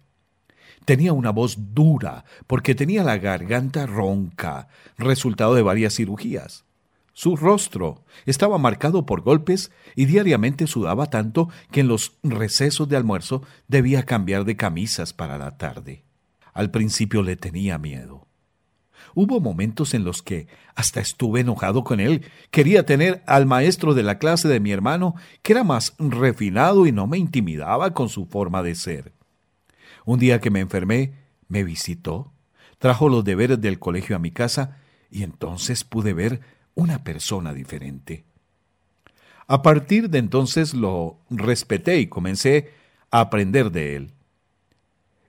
Tenía 0.84 1.12
una 1.12 1.30
voz 1.30 1.56
dura 1.74 2.24
porque 2.46 2.74
tenía 2.74 3.04
la 3.04 3.18
garganta 3.18 3.86
ronca, 3.86 4.68
resultado 4.96 5.54
de 5.54 5.62
varias 5.62 5.94
cirugías. 5.94 6.64
Su 7.12 7.36
rostro 7.36 8.04
estaba 8.24 8.56
marcado 8.56 9.04
por 9.04 9.20
golpes 9.20 9.70
y 9.94 10.06
diariamente 10.06 10.66
sudaba 10.66 11.06
tanto 11.06 11.48
que 11.70 11.80
en 11.80 11.88
los 11.88 12.16
recesos 12.22 12.88
de 12.88 12.96
almuerzo 12.96 13.42
debía 13.68 14.04
cambiar 14.04 14.44
de 14.44 14.56
camisas 14.56 15.12
para 15.12 15.36
la 15.36 15.58
tarde. 15.58 16.04
Al 16.54 16.70
principio 16.70 17.22
le 17.22 17.36
tenía 17.36 17.78
miedo. 17.78 18.26
Hubo 19.14 19.40
momentos 19.40 19.94
en 19.94 20.04
los 20.04 20.22
que 20.22 20.46
hasta 20.74 21.00
estuve 21.00 21.40
enojado 21.40 21.84
con 21.84 22.00
él. 22.00 22.24
Quería 22.50 22.86
tener 22.86 23.22
al 23.26 23.44
maestro 23.44 23.94
de 23.94 24.02
la 24.02 24.18
clase 24.18 24.48
de 24.48 24.60
mi 24.60 24.72
hermano, 24.72 25.14
que 25.42 25.52
era 25.52 25.64
más 25.64 25.94
refinado 25.98 26.86
y 26.86 26.92
no 26.92 27.06
me 27.06 27.18
intimidaba 27.18 27.92
con 27.92 28.08
su 28.08 28.26
forma 28.26 28.62
de 28.62 28.74
ser. 28.74 29.12
Un 30.10 30.18
día 30.18 30.40
que 30.40 30.50
me 30.50 30.58
enfermé, 30.58 31.12
me 31.46 31.62
visitó, 31.62 32.32
trajo 32.80 33.08
los 33.08 33.22
deberes 33.22 33.60
del 33.60 33.78
colegio 33.78 34.16
a 34.16 34.18
mi 34.18 34.32
casa 34.32 34.76
y 35.08 35.22
entonces 35.22 35.84
pude 35.84 36.14
ver 36.14 36.40
una 36.74 37.04
persona 37.04 37.54
diferente. 37.54 38.24
A 39.46 39.62
partir 39.62 40.10
de 40.10 40.18
entonces 40.18 40.74
lo 40.74 41.20
respeté 41.30 42.00
y 42.00 42.08
comencé 42.08 42.72
a 43.12 43.20
aprender 43.20 43.70
de 43.70 43.94
él. 43.94 44.10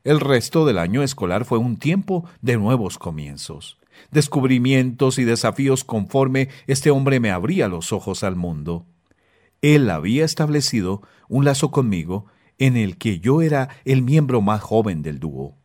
El 0.04 0.20
resto 0.20 0.66
del 0.66 0.80
año 0.80 1.04
escolar 1.04 1.46
fue 1.46 1.60
un 1.60 1.78
tiempo 1.78 2.28
de 2.42 2.58
nuevos 2.58 2.98
comienzos, 2.98 3.78
descubrimientos 4.10 5.20
y 5.20 5.26
desafíos 5.26 5.84
conforme 5.84 6.50
este 6.66 6.90
hombre 6.90 7.20
me 7.20 7.30
abría 7.30 7.68
los 7.68 7.94
ojos 7.94 8.24
al 8.24 8.36
mundo. 8.36 8.88
Él 9.62 9.92
había 9.92 10.26
establecido 10.26 11.04
un 11.30 11.46
lazo 11.46 11.70
conmigo 11.70 12.26
en 12.62 12.78
el 12.78 12.98
que 12.98 13.20
yo 13.20 13.42
era 13.42 13.70
el 13.86 14.04
miembro 14.04 14.40
más 14.40 14.62
joven 14.62 15.02
del 15.02 15.20
dúo. 15.20 15.56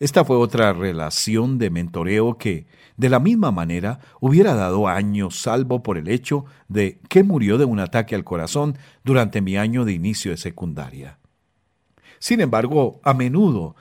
Esta 0.00 0.24
fue 0.24 0.36
otra 0.36 0.72
relación 0.72 1.58
de 1.58 1.70
mentoreo 1.70 2.38
que, 2.38 2.66
de 2.96 3.08
la 3.08 3.20
misma 3.20 3.52
manera, 3.52 4.00
hubiera 4.18 4.54
dado 4.54 4.88
años 4.88 5.38
salvo 5.38 5.84
por 5.84 5.98
el 5.98 6.08
hecho 6.08 6.44
de 6.66 6.98
que 7.08 7.22
murió 7.22 7.56
de 7.56 7.66
un 7.66 7.78
ataque 7.78 8.16
al 8.16 8.24
corazón 8.24 8.76
durante 9.04 9.40
mi 9.40 9.56
año 9.56 9.84
de 9.84 9.92
inicio 9.92 10.32
de 10.32 10.38
secundaria. 10.38 11.18
Sin 12.18 12.40
embargo, 12.40 13.00
a 13.04 13.14
menudo 13.14 13.76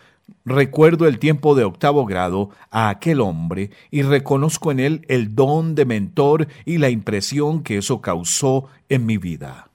recuerdo 0.45 1.07
el 1.07 1.17
tiempo 1.17 1.55
de 1.55 1.63
octavo 1.63 2.05
grado 2.05 2.51
a 2.69 2.89
aquel 2.89 3.19
hombre 3.19 3.71
y 3.89 4.03
reconozco 4.03 4.71
en 4.71 4.79
él 4.79 5.05
el 5.07 5.33
don 5.33 5.73
de 5.73 5.85
mentor 5.85 6.47
y 6.65 6.77
la 6.77 6.91
impresión 6.91 7.63
que 7.63 7.79
eso 7.79 7.99
causó 7.99 8.67
en 8.89 9.07
mi 9.07 9.17
vida. 9.17 9.70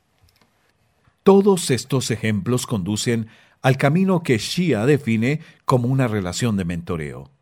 Todos 1.27 1.73
estos 1.73 2.13
ejemplos 2.13 2.69
conducen 2.69 3.27
al 3.61 3.77
camino 3.79 4.23
que 4.23 4.39
Shia 4.39 4.87
define 4.87 5.41
como 5.65 5.89
una 5.89 6.07
relación 6.07 6.57
de 6.57 6.65
mentoreo. 6.65 7.33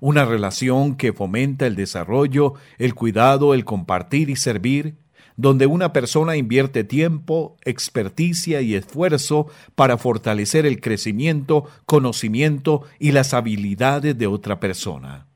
Una 0.00 0.24
relación 0.24 0.96
que 0.96 1.12
fomenta 1.12 1.66
el 1.66 1.76
desarrollo, 1.76 2.54
el 2.78 2.94
cuidado, 2.94 3.52
el 3.52 3.66
compartir 3.66 4.30
y 4.30 4.36
servir, 4.36 4.96
donde 5.36 5.66
una 5.66 5.92
persona 5.92 6.38
invierte 6.38 6.84
tiempo, 6.84 7.58
experticia 7.66 8.62
y 8.62 8.74
esfuerzo 8.74 9.48
para 9.74 9.98
fortalecer 9.98 10.64
el 10.64 10.80
crecimiento, 10.80 11.64
conocimiento 11.84 12.84
y 12.98 13.12
las 13.12 13.34
habilidades 13.34 14.16
de 14.16 14.26
otra 14.26 14.58
persona. 14.58 15.26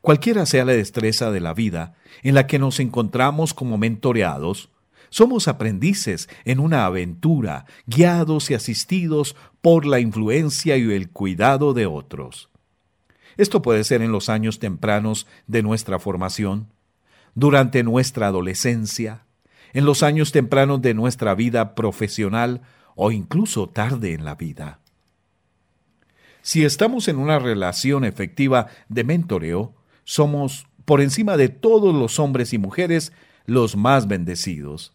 Cualquiera 0.00 0.46
sea 0.46 0.64
la 0.64 0.74
destreza 0.74 1.32
de 1.32 1.40
la 1.40 1.52
vida 1.52 1.96
en 2.22 2.36
la 2.36 2.46
que 2.46 2.60
nos 2.60 2.78
encontramos 2.78 3.54
como 3.54 3.76
mentoreados, 3.76 4.70
somos 5.14 5.46
aprendices 5.46 6.28
en 6.44 6.58
una 6.58 6.86
aventura, 6.86 7.66
guiados 7.86 8.50
y 8.50 8.54
asistidos 8.54 9.36
por 9.62 9.86
la 9.86 10.00
influencia 10.00 10.76
y 10.76 10.90
el 10.90 11.08
cuidado 11.08 11.72
de 11.72 11.86
otros. 11.86 12.50
Esto 13.36 13.62
puede 13.62 13.84
ser 13.84 14.02
en 14.02 14.10
los 14.10 14.28
años 14.28 14.58
tempranos 14.58 15.28
de 15.46 15.62
nuestra 15.62 16.00
formación, 16.00 16.66
durante 17.36 17.84
nuestra 17.84 18.26
adolescencia, 18.26 19.22
en 19.72 19.84
los 19.84 20.02
años 20.02 20.32
tempranos 20.32 20.82
de 20.82 20.94
nuestra 20.94 21.36
vida 21.36 21.76
profesional 21.76 22.62
o 22.96 23.12
incluso 23.12 23.68
tarde 23.68 24.14
en 24.14 24.24
la 24.24 24.34
vida. 24.34 24.80
Si 26.42 26.64
estamos 26.64 27.06
en 27.06 27.18
una 27.18 27.38
relación 27.38 28.04
efectiva 28.04 28.66
de 28.88 29.04
mentoreo, 29.04 29.76
somos, 30.02 30.66
por 30.84 31.00
encima 31.00 31.36
de 31.36 31.50
todos 31.50 31.94
los 31.94 32.18
hombres 32.18 32.52
y 32.52 32.58
mujeres, 32.58 33.12
los 33.46 33.76
más 33.76 34.08
bendecidos. 34.08 34.92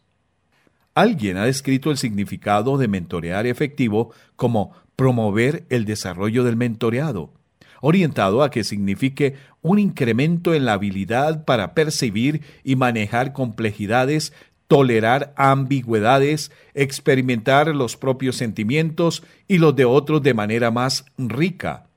Alguien 1.00 1.38
ha 1.38 1.46
descrito 1.46 1.92
el 1.92 1.98
significado 1.98 2.78
de 2.78 2.90
mentorear 2.90 3.48
efectivo 3.48 4.12
como 4.36 4.74
promover 4.98 5.64
el 5.70 5.86
desarrollo 5.86 6.44
del 6.44 6.58
mentoreado, 6.58 7.32
orientado 7.80 8.44
a 8.44 8.52
que 8.52 8.66
signifique 8.66 9.36
un 9.62 9.80
incremento 9.80 10.54
en 10.54 10.66
la 10.66 10.74
habilidad 10.74 11.46
para 11.46 11.74
percibir 11.74 12.42
y 12.66 12.76
manejar 12.76 13.32
complejidades, 13.32 14.34
tolerar 14.68 15.34
ambigüedades, 15.38 16.52
experimentar 16.74 17.74
los 17.74 17.96
propios 17.96 18.36
sentimientos 18.36 19.24
y 19.48 19.60
los 19.60 19.78
de 19.78 19.86
otros 19.86 20.22
de 20.22 20.34
manera 20.34 20.70
más 20.70 21.06
rica, 21.18 21.88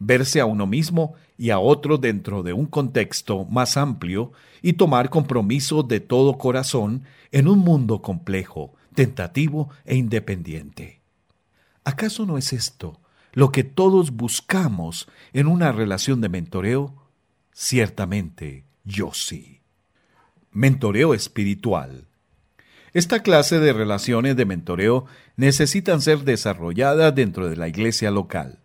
verse 0.00 0.40
a 0.40 0.46
uno 0.46 0.66
mismo 0.66 1.14
y 1.38 1.50
a 1.50 1.60
otro 1.60 1.96
dentro 1.96 2.42
de 2.42 2.52
un 2.52 2.66
contexto 2.66 3.44
más 3.44 3.76
amplio 3.76 4.32
y 4.60 4.74
tomar 4.74 5.08
compromiso 5.08 5.84
de 5.84 6.00
todo 6.00 6.36
corazón 6.36 7.04
en 7.30 7.46
un 7.46 7.60
mundo 7.60 8.02
complejo, 8.02 8.74
tentativo 8.94 9.70
e 9.84 9.94
independiente. 9.94 11.00
¿Acaso 11.84 12.26
no 12.26 12.36
es 12.36 12.52
esto 12.52 13.00
lo 13.32 13.52
que 13.52 13.62
todos 13.62 14.10
buscamos 14.10 15.08
en 15.32 15.46
una 15.46 15.70
relación 15.70 16.20
de 16.20 16.28
mentoreo? 16.28 16.96
Ciertamente, 17.52 18.64
yo 18.84 19.12
sí. 19.14 19.60
Mentoreo 20.50 21.14
espiritual. 21.14 22.08
Esta 22.94 23.22
clase 23.22 23.60
de 23.60 23.72
relaciones 23.72 24.34
de 24.34 24.44
mentoreo 24.44 25.06
necesitan 25.36 26.00
ser 26.00 26.24
desarrolladas 26.24 27.14
dentro 27.14 27.48
de 27.48 27.56
la 27.56 27.68
iglesia 27.68 28.10
local. 28.10 28.58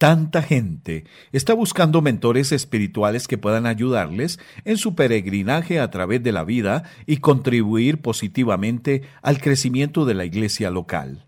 Tanta 0.00 0.40
gente 0.40 1.04
está 1.30 1.52
buscando 1.52 2.00
mentores 2.00 2.52
espirituales 2.52 3.28
que 3.28 3.36
puedan 3.36 3.66
ayudarles 3.66 4.38
en 4.64 4.78
su 4.78 4.94
peregrinaje 4.94 5.78
a 5.78 5.90
través 5.90 6.22
de 6.22 6.32
la 6.32 6.42
vida 6.42 6.84
y 7.04 7.18
contribuir 7.18 8.00
positivamente 8.00 9.02
al 9.20 9.42
crecimiento 9.42 10.06
de 10.06 10.14
la 10.14 10.24
iglesia 10.24 10.70
local. 10.70 11.26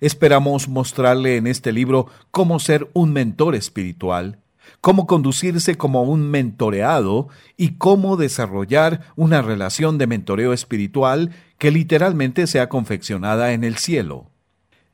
Esperamos 0.00 0.66
mostrarle 0.66 1.36
en 1.36 1.46
este 1.46 1.72
libro 1.72 2.06
cómo 2.30 2.58
ser 2.58 2.88
un 2.94 3.12
mentor 3.12 3.54
espiritual, 3.54 4.38
cómo 4.80 5.06
conducirse 5.06 5.74
como 5.76 6.04
un 6.04 6.30
mentoreado 6.30 7.28
y 7.58 7.72
cómo 7.72 8.16
desarrollar 8.16 9.02
una 9.14 9.42
relación 9.42 9.98
de 9.98 10.06
mentoreo 10.06 10.54
espiritual 10.54 11.32
que 11.58 11.70
literalmente 11.70 12.46
sea 12.46 12.70
confeccionada 12.70 13.52
en 13.52 13.62
el 13.62 13.76
cielo. 13.76 14.30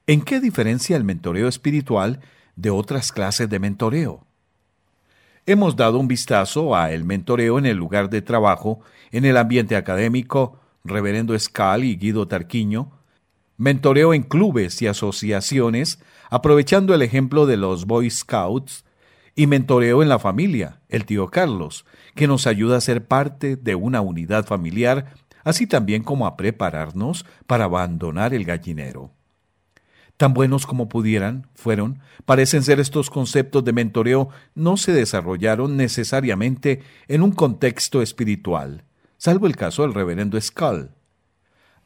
¿En 0.09 0.23
qué 0.23 0.41
diferencia 0.41 0.97
el 0.97 1.05
mentoreo 1.05 1.47
espiritual 1.47 2.19
de 2.59 2.71
otras 2.71 3.13
clases 3.13 3.49
de 3.49 3.61
mentoreo. 3.61 4.27
Hemos 5.47 5.77
dado 5.77 5.99
un 5.99 6.09
vistazo 6.09 6.75
a 6.75 6.93
el 6.93 7.05
mentoreo 7.05 7.59
en 7.59 7.67
el 7.67 7.77
lugar 7.77 8.11
de 8.11 8.21
trabajo, 8.21 8.81
en 9.13 9.25
el 9.25 9.37
ambiente 9.37 9.77
académico, 9.77 10.61
Reverendo 10.85 11.39
Scal 11.39 11.85
y 11.85 11.97
Guido 11.97 12.27
Tarquiño, 12.27 12.91
mentoreo 13.57 14.13
en 14.13 14.25
clubes 14.25 14.83
y 14.83 14.89
asociaciones, 14.89 16.01
aprovechando 16.31 16.95
el 16.95 17.03
ejemplo 17.03 17.47
de 17.47 17.57
los 17.57 17.87
Boy 17.87 18.11
Scouts, 18.11 18.85
y 19.37 19.47
mentoreo 19.47 20.03
en 20.03 20.09
la 20.09 20.19
familia, 20.19 20.81
el 20.89 21.05
tío 21.05 21.29
Carlos, 21.29 21.87
que 22.17 22.27
nos 22.27 22.49
ayuda 22.49 22.77
a 22.77 22.81
ser 22.81 23.07
parte 23.07 23.55
de 23.55 23.77
una 23.77 24.01
unidad 24.01 24.45
familiar, 24.47 25.15
así 25.45 25.69
también 25.69 26.03
como 26.03 26.27
a 26.27 26.37
prepararnos 26.37 27.25
para 27.47 27.67
abandonar 27.67 28.35
el 28.35 28.45
gallinero 28.45 29.13
tan 30.19 30.35
buenos 30.35 30.67
como 30.67 30.89
pudieran, 30.89 31.47
fueron, 31.55 32.01
parecen 32.27 32.63
ser 32.63 32.81
estos 32.81 33.09
conceptos 33.09 33.65
de 33.65 33.73
mentoreo, 33.73 34.29
no 34.55 34.77
se 34.77 34.93
desarrollaron 34.93 35.77
necesariamente 35.77 36.83
en 37.07 37.23
un 37.23 37.33
contexto 37.33 38.03
espiritual, 38.03 38.85
salvo 39.17 39.47
el 39.47 39.57
caso 39.57 39.83
del 39.83 39.95
reverendo 39.95 40.39
Skull. 40.39 40.91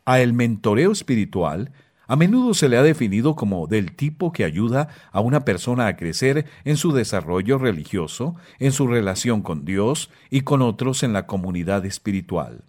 A 0.04 0.20
el 0.20 0.32
mentoreo 0.32 0.90
espiritual 0.90 1.72
a 2.08 2.16
menudo 2.16 2.52
se 2.52 2.68
le 2.68 2.76
ha 2.76 2.82
definido 2.82 3.36
como 3.36 3.66
del 3.66 3.94
tipo 3.94 4.32
que 4.32 4.44
ayuda 4.44 4.88
a 5.12 5.20
una 5.20 5.44
persona 5.44 5.86
a 5.86 5.96
crecer 5.96 6.46
en 6.64 6.76
su 6.76 6.92
desarrollo 6.92 7.58
religioso, 7.58 8.34
en 8.58 8.72
su 8.72 8.86
relación 8.86 9.42
con 9.42 9.64
Dios 9.64 10.10
y 10.28 10.40
con 10.40 10.62
otros 10.62 11.04
en 11.04 11.12
la 11.12 11.26
comunidad 11.26 11.86
espiritual. 11.86 12.64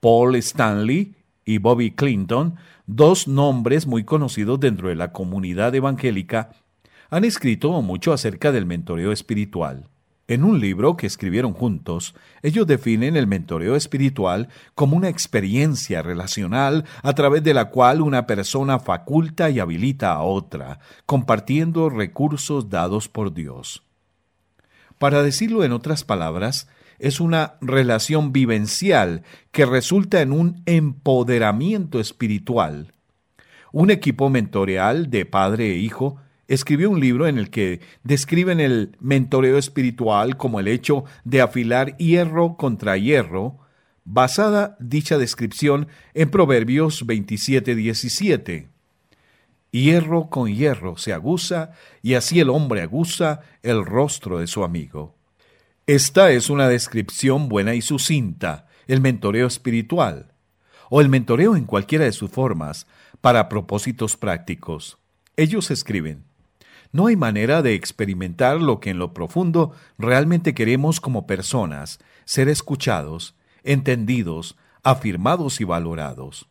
Paul 0.00 0.36
Stanley 0.36 1.14
y 1.44 1.58
Bobby 1.58 1.90
Clinton, 1.90 2.56
dos 2.86 3.28
nombres 3.28 3.86
muy 3.86 4.04
conocidos 4.04 4.60
dentro 4.60 4.88
de 4.88 4.94
la 4.94 5.12
comunidad 5.12 5.74
evangélica, 5.74 6.50
han 7.10 7.24
escrito 7.24 7.70
mucho 7.82 8.12
acerca 8.12 8.52
del 8.52 8.66
mentoreo 8.66 9.12
espiritual. 9.12 9.88
En 10.28 10.42
un 10.42 10.58
libro 10.58 10.96
que 10.96 11.06
escribieron 11.06 11.52
juntos, 11.52 12.14
ellos 12.42 12.66
definen 12.66 13.16
el 13.16 13.28
mentoreo 13.28 13.76
espiritual 13.76 14.48
como 14.74 14.96
una 14.96 15.08
experiencia 15.08 16.02
relacional 16.02 16.84
a 17.02 17.12
través 17.12 17.44
de 17.44 17.54
la 17.54 17.66
cual 17.66 18.00
una 18.00 18.26
persona 18.26 18.80
faculta 18.80 19.50
y 19.50 19.60
habilita 19.60 20.12
a 20.12 20.22
otra, 20.22 20.80
compartiendo 21.06 21.90
recursos 21.90 22.70
dados 22.70 23.08
por 23.08 23.34
Dios. 23.34 23.84
Para 24.98 25.22
decirlo 25.22 25.62
en 25.62 25.70
otras 25.70 26.02
palabras, 26.02 26.66
es 26.98 27.20
una 27.20 27.54
relación 27.60 28.32
vivencial 28.32 29.22
que 29.52 29.66
resulta 29.66 30.22
en 30.22 30.32
un 30.32 30.62
empoderamiento 30.66 32.00
espiritual. 32.00 32.92
Un 33.72 33.90
equipo 33.90 34.30
mentorial 34.30 35.10
de 35.10 35.26
padre 35.26 35.72
e 35.72 35.78
hijo 35.78 36.16
escribió 36.48 36.90
un 36.90 37.00
libro 37.00 37.26
en 37.26 37.38
el 37.38 37.50
que 37.50 37.80
describen 38.04 38.60
el 38.60 38.96
mentoreo 39.00 39.58
espiritual 39.58 40.36
como 40.36 40.60
el 40.60 40.68
hecho 40.68 41.04
de 41.24 41.40
afilar 41.40 41.96
hierro 41.96 42.56
contra 42.56 42.96
hierro, 42.96 43.58
basada 44.04 44.76
dicha 44.78 45.18
descripción 45.18 45.88
en 46.14 46.30
Proverbios 46.30 47.06
27:17. 47.06 48.68
Hierro 49.72 50.30
con 50.30 50.48
hierro 50.48 50.96
se 50.96 51.12
aguza, 51.12 51.72
y 52.00 52.14
así 52.14 52.40
el 52.40 52.48
hombre 52.48 52.82
aguza 52.82 53.40
el 53.62 53.84
rostro 53.84 54.38
de 54.38 54.46
su 54.46 54.64
amigo. 54.64 55.15
Esta 55.88 56.32
es 56.32 56.50
una 56.50 56.66
descripción 56.66 57.48
buena 57.48 57.76
y 57.76 57.80
sucinta, 57.80 58.66
el 58.88 59.00
mentoreo 59.00 59.46
espiritual, 59.46 60.32
o 60.90 61.00
el 61.00 61.08
mentoreo 61.08 61.54
en 61.54 61.64
cualquiera 61.64 62.04
de 62.04 62.10
sus 62.10 62.28
formas, 62.28 62.88
para 63.20 63.48
propósitos 63.48 64.16
prácticos. 64.16 64.98
Ellos 65.36 65.70
escriben, 65.70 66.24
no 66.90 67.06
hay 67.06 67.14
manera 67.14 67.62
de 67.62 67.74
experimentar 67.74 68.60
lo 68.60 68.80
que 68.80 68.90
en 68.90 68.98
lo 68.98 69.14
profundo 69.14 69.74
realmente 69.96 70.54
queremos 70.54 70.98
como 70.98 71.28
personas, 71.28 72.00
ser 72.24 72.48
escuchados, 72.48 73.36
entendidos, 73.62 74.56
afirmados 74.82 75.60
y 75.60 75.64
valorados. 75.64 76.48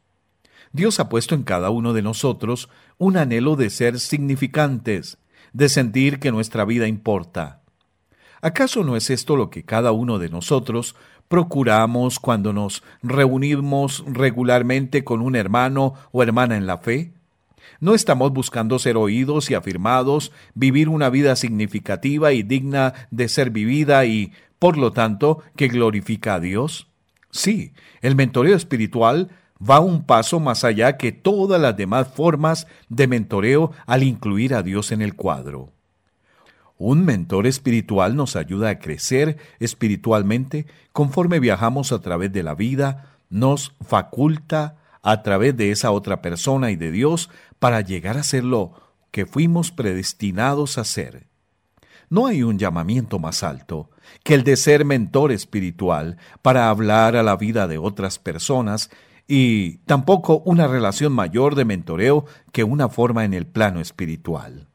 Dios 0.71 1.01
ha 1.01 1.09
puesto 1.09 1.35
en 1.35 1.43
cada 1.43 1.71
uno 1.71 1.91
de 1.91 2.03
nosotros 2.03 2.69
un 2.97 3.17
anhelo 3.17 3.57
de 3.57 3.69
ser 3.69 3.99
significantes, 3.99 5.17
de 5.51 5.67
sentir 5.67 6.19
que 6.19 6.31
nuestra 6.31 6.63
vida 6.63 6.87
importa. 6.87 7.64
¿Acaso 8.45 8.84
no 8.84 8.95
es 8.95 9.10
esto 9.10 9.38
lo 9.38 9.49
que 9.49 9.63
cada 9.63 9.91
uno 9.91 10.19
de 10.19 10.29
nosotros 10.29 10.95
procuramos 11.27 12.19
cuando 12.19 12.53
nos 12.53 12.84
reunimos 13.01 14.03
regularmente 14.05 15.03
con 15.03 15.21
un 15.21 15.36
hermano 15.36 15.95
o 16.12 16.21
hermana 16.21 16.55
en 16.55 16.67
la 16.67 16.77
fe? 16.77 17.12
No 17.79 17.95
estamos 17.95 18.31
buscando 18.34 18.77
ser 18.77 18.97
oídos 18.97 19.49
y 19.49 19.55
afirmados, 19.55 20.31
vivir 20.53 20.89
una 20.89 21.10
vida 21.10 21.36
significativa 21.36 22.34
y 22.34 22.43
digna 22.43 22.93
de 23.10 23.29
ser 23.29 23.49
vivida 23.49 24.05
y, 24.05 24.31
por 24.60 24.77
lo 24.77 24.91
tanto, 24.91 25.41
que 25.55 25.67
glorifica 25.67 26.36
a 26.36 26.39
Dios. 26.39 26.88
Sí, 27.31 27.73
el 28.01 28.15
mentoreo 28.15 28.55
espiritual 28.55 29.29
va 29.60 29.79
un 29.79 30.05
paso 30.05 30.39
más 30.39 30.63
allá 30.63 30.97
que 30.97 31.12
todas 31.12 31.60
las 31.60 31.75
demás 31.75 32.10
formas 32.13 32.67
de 32.89 33.08
mentoreo 33.08 33.71
al 33.88 34.03
incluir 34.03 34.53
a 34.53 34.62
Dios 34.62 34.91
en 34.91 35.01
el 35.01 35.15
cuadro. 35.15 35.74
Un 36.77 37.05
mentor 37.05 37.47
espiritual 37.47 38.15
nos 38.15 38.35
ayuda 38.35 38.69
a 38.69 38.79
crecer 38.79 39.38
espiritualmente 39.59 40.65
conforme 40.91 41.39
viajamos 41.39 41.91
a 41.91 42.01
través 42.01 42.33
de 42.33 42.43
la 42.43 42.53
vida, 42.53 43.17
nos 43.29 43.73
faculta 43.81 44.77
a 45.01 45.23
través 45.23 45.55
de 45.55 45.71
esa 45.71 45.91
otra 45.91 46.21
persona 46.21 46.71
y 46.71 46.75
de 46.75 46.91
Dios 46.91 47.29
para 47.59 47.81
llegar 47.81 48.17
a 48.17 48.23
ser 48.23 48.43
lo 48.43 48.73
que 49.11 49.25
fuimos 49.25 49.71
predestinados 49.71 50.77
a 50.77 50.83
ser. 50.83 51.27
No 52.09 52.27
hay 52.27 52.43
un 52.43 52.59
llamamiento 52.59 53.19
más 53.19 53.43
alto 53.43 53.89
que 54.23 54.33
el 54.33 54.43
de 54.43 54.57
ser 54.57 54.83
mentor 54.83 55.31
espiritual 55.31 56.17
para 56.41 56.69
hablar 56.69 57.15
a 57.15 57.23
la 57.23 57.38
vida 57.38 57.67
de 57.67 57.77
otras 57.77 58.19
personas 58.19 58.89
y 59.27 59.77
tampoco 59.85 60.39
una 60.45 60.67
relación 60.67 61.13
mayor 61.13 61.55
de 61.55 61.65
mentoreo 61.65 62.25
que 62.51 62.63
una 62.63 62.89
forma 62.89 63.25
en 63.25 63.33
el 63.33 63.47
plano 63.47 63.79
espiritual. 63.79 64.67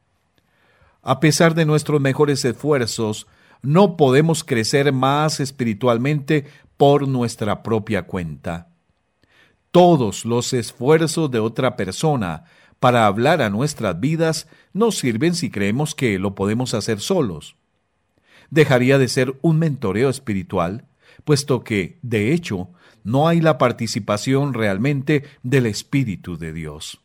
A 1.01 1.19
pesar 1.19 1.55
de 1.55 1.65
nuestros 1.65 1.99
mejores 1.99 2.45
esfuerzos, 2.45 3.27
no 3.61 3.97
podemos 3.97 4.43
crecer 4.43 4.91
más 4.93 5.39
espiritualmente 5.39 6.45
por 6.77 7.07
nuestra 7.07 7.63
propia 7.63 8.03
cuenta. 8.03 8.69
Todos 9.71 10.25
los 10.25 10.53
esfuerzos 10.53 11.31
de 11.31 11.39
otra 11.39 11.75
persona 11.75 12.43
para 12.79 13.05
hablar 13.05 13.41
a 13.41 13.49
nuestras 13.49 13.99
vidas 13.99 14.47
no 14.73 14.91
sirven 14.91 15.35
si 15.35 15.49
creemos 15.49 15.95
que 15.95 16.17
lo 16.19 16.35
podemos 16.35 16.73
hacer 16.73 16.99
solos. 16.99 17.55
Dejaría 18.49 18.97
de 18.97 19.07
ser 19.07 19.37
un 19.41 19.59
mentoreo 19.59 20.09
espiritual, 20.09 20.85
puesto 21.23 21.63
que, 21.63 21.99
de 22.01 22.33
hecho, 22.33 22.69
no 23.03 23.27
hay 23.27 23.41
la 23.41 23.57
participación 23.57 24.53
realmente 24.53 25.23
del 25.43 25.67
Espíritu 25.67 26.37
de 26.37 26.53
Dios. 26.53 26.99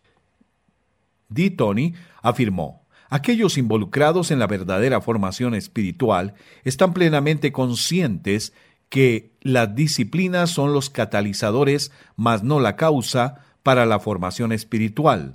D. 1.29 1.51
Tony 1.51 1.95
afirmó, 2.23 2.86
aquellos 3.09 3.59
involucrados 3.59 4.31
en 4.31 4.39
la 4.39 4.47
verdadera 4.47 5.01
formación 5.01 5.55
espiritual 5.55 6.35
están 6.65 6.93
plenamente 6.93 7.53
conscientes 7.53 8.53
que 8.89 9.33
las 9.41 9.75
disciplinas 9.75 10.51
son 10.51 10.73
los 10.73 10.91
catalizadores, 10.91 11.93
mas 12.17 12.43
no 12.43 12.61
la 12.61 12.77
causa, 12.77 13.43
para 13.63 13.85
la 13.85 13.99
formación 13.99 14.53
espiritual. 14.53 15.35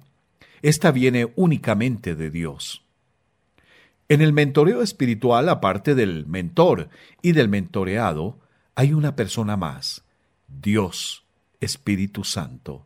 Esta 0.61 0.91
viene 0.91 1.33
únicamente 1.35 2.15
de 2.15 2.29
Dios. 2.29 2.85
En 4.07 4.21
el 4.21 4.31
mentoreo 4.31 4.81
espiritual, 4.81 5.49
aparte 5.49 5.95
del 5.95 6.25
mentor 6.27 6.87
y 7.21 7.33
del 7.33 7.49
mentoreado, 7.49 8.39
hay 8.75 8.93
una 8.93 9.17
persona 9.17 9.57
más, 9.57 10.03
Dios, 10.47 11.25
Espíritu 11.59 12.23
Santo. 12.23 12.85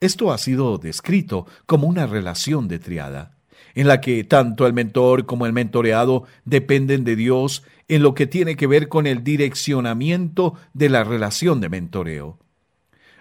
Esto 0.00 0.32
ha 0.32 0.38
sido 0.38 0.78
descrito 0.78 1.46
como 1.66 1.86
una 1.86 2.06
relación 2.06 2.68
de 2.68 2.78
triada, 2.78 3.36
en 3.74 3.88
la 3.88 4.00
que 4.00 4.24
tanto 4.24 4.66
el 4.66 4.72
mentor 4.72 5.26
como 5.26 5.46
el 5.46 5.52
mentoreado 5.52 6.24
dependen 6.44 7.04
de 7.04 7.16
Dios 7.16 7.64
en 7.88 8.02
lo 8.02 8.14
que 8.14 8.26
tiene 8.26 8.56
que 8.56 8.66
ver 8.66 8.88
con 8.88 9.06
el 9.06 9.24
direccionamiento 9.24 10.54
de 10.74 10.88
la 10.88 11.04
relación 11.04 11.60
de 11.60 11.68
mentoreo. 11.68 12.38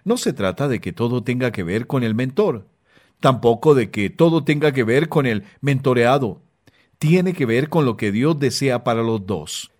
No 0.04 0.18
se 0.18 0.34
trata 0.34 0.68
de 0.68 0.80
que 0.80 0.94
todo 0.94 1.24
tenga 1.24 1.52
que 1.52 1.64
ver 1.64 1.88
con 1.88 2.04
el 2.04 2.16
mentor, 2.16 2.68
tampoco 3.20 3.76
de 3.76 3.92
que 3.92 4.10
todo 4.10 4.44
tenga 4.44 4.72
que 4.72 4.84
ver 4.84 5.10
con 5.10 5.26
el 5.26 5.44
mentoreado. 5.62 6.42
Tiene 6.98 7.34
que 7.34 7.46
ver 7.46 7.70
con 7.70 7.86
lo 7.86 7.98
que 7.98 8.12
Dios 8.12 8.40
desea 8.40 8.84
para 8.84 9.04
los 9.04 9.26
dos. 9.26 9.72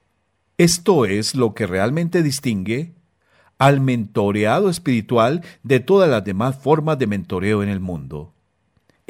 Esto 0.58 1.06
es 1.06 1.36
lo 1.36 1.54
que 1.54 1.68
realmente 1.68 2.24
distingue 2.24 2.94
al 3.58 3.80
mentoreado 3.80 4.70
espiritual 4.70 5.44
de 5.64 5.80
todas 5.80 6.10
las 6.10 6.24
demás 6.24 6.56
formas 6.56 6.98
de 6.98 7.08
mentoreo 7.08 7.62
en 7.62 7.70
el 7.70 7.80
mundo. 7.80 8.34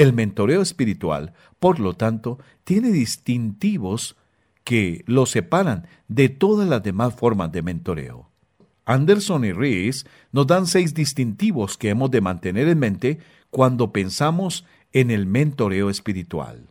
El 0.02 0.14
mentoreo 0.14 0.64
espiritual, 0.64 1.34
por 1.60 1.80
lo 1.80 1.94
tanto, 1.94 2.40
tiene 2.64 2.90
distintivos 2.90 4.16
que 4.64 5.04
lo 5.06 5.28
separan 5.28 5.86
de 6.08 6.28
todas 6.28 6.68
las 6.68 6.82
demás 6.82 7.14
formas 7.14 7.52
de 7.52 7.62
mentoreo. 7.62 8.28
Anderson 8.86 9.46
y 9.46 9.52
Rees 9.52 10.08
nos 10.32 10.48
dan 10.48 10.66
seis 10.66 10.96
distintivos 10.96 11.78
que 11.78 11.90
hemos 11.90 12.10
de 12.10 12.20
mantener 12.20 12.68
en 12.68 12.80
mente 12.80 13.20
cuando 13.52 13.94
pensamos 13.94 14.66
en 14.92 15.12
el 15.12 15.28
mentoreo 15.28 15.92
espiritual. 15.92 16.66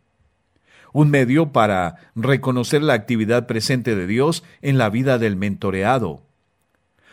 Un 0.92 1.10
medio 1.10 1.52
para 1.52 2.10
reconocer 2.16 2.82
la 2.82 2.94
actividad 2.94 3.46
presente 3.46 3.94
de 3.94 4.08
Dios 4.08 4.42
en 4.60 4.76
la 4.76 4.90
vida 4.90 5.18
del 5.18 5.36
mentoreado. 5.36 6.24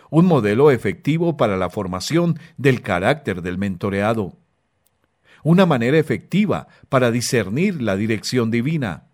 Un 0.09 0.25
modelo 0.25 0.71
efectivo 0.71 1.37
para 1.37 1.57
la 1.57 1.69
formación 1.69 2.39
del 2.57 2.81
carácter 2.81 3.43
del 3.43 3.59
mentoreado. 3.59 4.33
Una 5.43 5.65
manera 5.65 5.97
efectiva 5.97 6.67
para 6.89 7.11
discernir 7.11 7.81
la 7.81 7.95
dirección 7.95 8.51
divina 8.51 9.07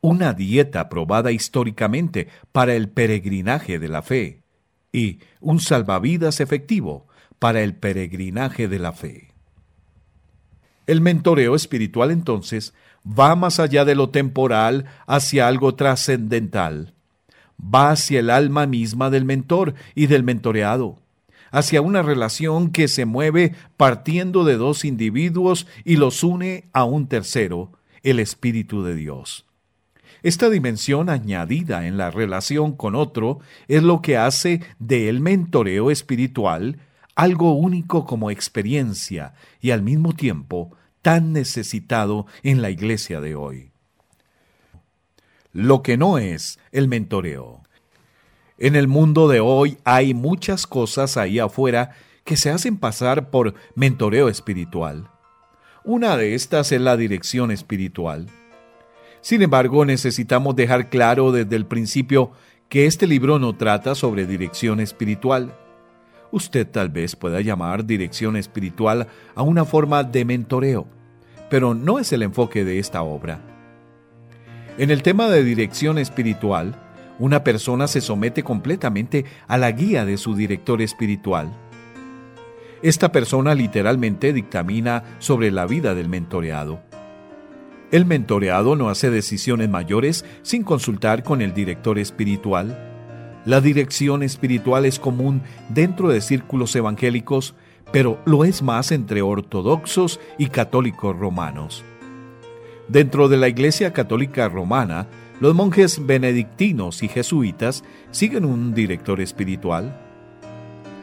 una 0.00 0.32
dieta 0.32 0.88
probada 0.88 1.32
históricamente 1.32 2.28
para 2.52 2.74
el 2.74 2.88
peregrinaje 2.88 3.78
de 3.78 3.88
la 3.88 4.02
fe 4.02 4.42
y 4.92 5.18
un 5.40 5.60
salvavidas 5.60 6.40
efectivo 6.40 7.06
para 7.38 7.62
el 7.62 7.74
peregrinaje 7.74 8.68
de 8.68 8.78
la 8.78 8.92
fe. 8.92 9.34
El 10.86 11.00
mentoreo 11.00 11.54
espiritual 11.54 12.10
entonces 12.10 12.74
va 13.06 13.36
más 13.36 13.60
allá 13.60 13.84
de 13.84 13.94
lo 13.94 14.10
temporal 14.10 14.86
hacia 15.06 15.46
algo 15.46 15.74
trascendental. 15.74 16.94
Va 17.62 17.90
hacia 17.90 18.20
el 18.20 18.30
alma 18.30 18.66
misma 18.66 19.10
del 19.10 19.24
mentor 19.24 19.74
y 19.94 20.06
del 20.06 20.22
mentoreado, 20.22 21.02
hacia 21.50 21.80
una 21.80 22.02
relación 22.02 22.70
que 22.70 22.88
se 22.88 23.04
mueve 23.04 23.54
partiendo 23.76 24.44
de 24.44 24.56
dos 24.56 24.84
individuos 24.84 25.66
y 25.84 25.96
los 25.96 26.22
une 26.22 26.68
a 26.72 26.84
un 26.84 27.08
tercero, 27.08 27.72
el 28.02 28.20
Espíritu 28.20 28.82
de 28.82 28.94
Dios. 28.94 29.46
Esta 30.22 30.50
dimensión 30.50 31.10
añadida 31.10 31.86
en 31.86 31.96
la 31.96 32.10
relación 32.10 32.72
con 32.74 32.94
otro 32.94 33.38
es 33.68 33.82
lo 33.82 34.02
que 34.02 34.16
hace 34.16 34.60
del 34.78 35.20
mentoreo 35.20 35.90
espiritual 35.90 36.80
algo 37.18 37.52
único 37.52 38.04
como 38.04 38.30
experiencia 38.30 39.34
y 39.60 39.72
al 39.72 39.82
mismo 39.82 40.12
tiempo 40.12 40.76
tan 41.02 41.32
necesitado 41.32 42.26
en 42.44 42.62
la 42.62 42.70
iglesia 42.70 43.20
de 43.20 43.34
hoy. 43.34 43.72
Lo 45.52 45.82
que 45.82 45.96
no 45.96 46.18
es 46.18 46.60
el 46.70 46.86
mentoreo. 46.86 47.64
En 48.60 48.74
el 48.74 48.88
mundo 48.88 49.28
de 49.28 49.38
hoy 49.38 49.78
hay 49.84 50.14
muchas 50.14 50.66
cosas 50.66 51.16
ahí 51.16 51.38
afuera 51.38 51.92
que 52.24 52.36
se 52.36 52.50
hacen 52.50 52.76
pasar 52.76 53.30
por 53.30 53.54
mentoreo 53.76 54.28
espiritual. 54.28 55.08
Una 55.84 56.16
de 56.16 56.34
estas 56.34 56.72
es 56.72 56.80
la 56.80 56.96
dirección 56.96 57.52
espiritual. 57.52 58.26
Sin 59.20 59.42
embargo, 59.42 59.84
necesitamos 59.84 60.56
dejar 60.56 60.90
claro 60.90 61.30
desde 61.30 61.54
el 61.54 61.66
principio 61.66 62.32
que 62.68 62.86
este 62.86 63.06
libro 63.06 63.38
no 63.38 63.54
trata 63.56 63.94
sobre 63.94 64.26
dirección 64.26 64.80
espiritual. 64.80 65.54
Usted 66.32 66.66
tal 66.66 66.88
vez 66.88 67.14
pueda 67.14 67.40
llamar 67.40 67.86
dirección 67.86 68.36
espiritual 68.36 69.06
a 69.36 69.42
una 69.42 69.64
forma 69.64 70.02
de 70.02 70.24
mentoreo, 70.24 70.88
pero 71.48 71.74
no 71.74 72.00
es 72.00 72.12
el 72.12 72.24
enfoque 72.24 72.64
de 72.64 72.80
esta 72.80 73.02
obra. 73.02 73.40
En 74.78 74.90
el 74.90 75.04
tema 75.04 75.28
de 75.28 75.44
dirección 75.44 75.96
espiritual, 75.96 76.87
una 77.18 77.44
persona 77.44 77.88
se 77.88 78.00
somete 78.00 78.42
completamente 78.42 79.24
a 79.46 79.58
la 79.58 79.70
guía 79.72 80.04
de 80.04 80.16
su 80.16 80.34
director 80.34 80.82
espiritual. 80.82 81.52
Esta 82.82 83.10
persona 83.10 83.54
literalmente 83.54 84.32
dictamina 84.32 85.02
sobre 85.18 85.50
la 85.50 85.66
vida 85.66 85.94
del 85.94 86.08
mentoreado. 86.08 86.80
El 87.90 88.04
mentoreado 88.04 88.76
no 88.76 88.88
hace 88.88 89.10
decisiones 89.10 89.68
mayores 89.68 90.24
sin 90.42 90.62
consultar 90.62 91.22
con 91.22 91.40
el 91.40 91.54
director 91.54 91.98
espiritual. 91.98 92.78
La 93.46 93.60
dirección 93.60 94.22
espiritual 94.22 94.84
es 94.84 94.98
común 94.98 95.42
dentro 95.70 96.10
de 96.10 96.20
círculos 96.20 96.76
evangélicos, 96.76 97.54
pero 97.90 98.20
lo 98.26 98.44
es 98.44 98.62
más 98.62 98.92
entre 98.92 99.22
ortodoxos 99.22 100.20
y 100.36 100.48
católicos 100.48 101.16
romanos. 101.16 101.82
Dentro 102.88 103.28
de 103.28 103.38
la 103.38 103.48
Iglesia 103.48 103.92
Católica 103.92 104.48
Romana, 104.48 105.08
los 105.40 105.54
monjes 105.54 106.04
benedictinos 106.04 107.02
y 107.02 107.08
jesuitas 107.08 107.84
siguen 108.10 108.44
un 108.44 108.74
director 108.74 109.20
espiritual. 109.20 109.96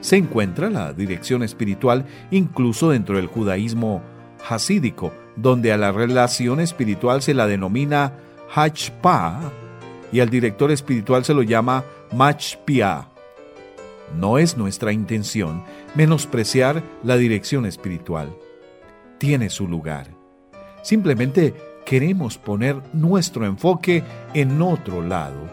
Se 0.01 0.17
encuentra 0.17 0.69
la 0.69 0.93
dirección 0.93 1.41
espiritual 1.41 2.05
incluso 2.31 2.89
dentro 2.89 3.15
del 3.15 3.27
judaísmo 3.27 4.03
hasídico, 4.47 5.13
donde 5.36 5.71
a 5.71 5.77
la 5.77 5.91
relación 5.91 6.59
espiritual 6.59 7.21
se 7.21 7.33
la 7.33 7.47
denomina 7.47 8.13
Hachpa 8.53 9.51
y 10.11 10.19
al 10.19 10.29
director 10.29 10.71
espiritual 10.71 11.25
se 11.25 11.33
lo 11.33 11.41
llama 11.41 11.83
Machpia. 12.13 13.09
No 14.19 14.38
es 14.38 14.57
nuestra 14.57 14.91
intención 14.91 15.63
menospreciar 15.95 16.83
la 17.03 17.17
dirección 17.17 17.65
espiritual. 17.65 18.36
Tiene 19.17 19.49
su 19.49 19.67
lugar. 19.67 20.07
Simplemente 20.83 21.53
queremos 21.86 22.38
poner 22.38 22.77
nuestro 22.93 23.45
enfoque 23.45 24.03
en 24.33 24.61
otro 24.61 25.01
lado, 25.01 25.49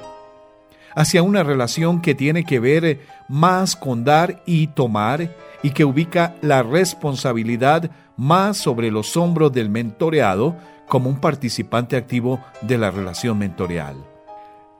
hacia 0.94 1.22
una 1.22 1.42
relación 1.42 2.00
que 2.00 2.14
tiene 2.14 2.44
que 2.44 2.58
ver 2.58 3.00
más 3.28 3.76
con 3.76 4.04
dar 4.04 4.42
y 4.46 4.68
tomar 4.68 5.30
y 5.62 5.70
que 5.70 5.84
ubica 5.84 6.34
la 6.40 6.62
responsabilidad 6.62 7.90
más 8.16 8.56
sobre 8.56 8.90
los 8.90 9.16
hombros 9.16 9.52
del 9.52 9.70
mentoreado 9.70 10.56
como 10.88 11.08
un 11.08 11.20
participante 11.20 11.96
activo 11.96 12.40
de 12.60 12.78
la 12.78 12.90
relación 12.90 13.38
mentorial. 13.38 13.96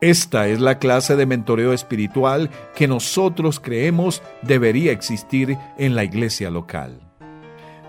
Esta 0.01 0.49
es 0.49 0.61
la 0.61 0.79
clase 0.79 1.15
de 1.15 1.27
mentoreo 1.27 1.73
espiritual 1.73 2.51
que 2.75 2.89
nosotros 2.89 3.61
creemos 3.61 4.21
debería 4.43 4.91
existir 4.91 5.57
en 5.79 5.95
la 5.95 6.03
iglesia 6.03 6.51
local. 6.51 7.12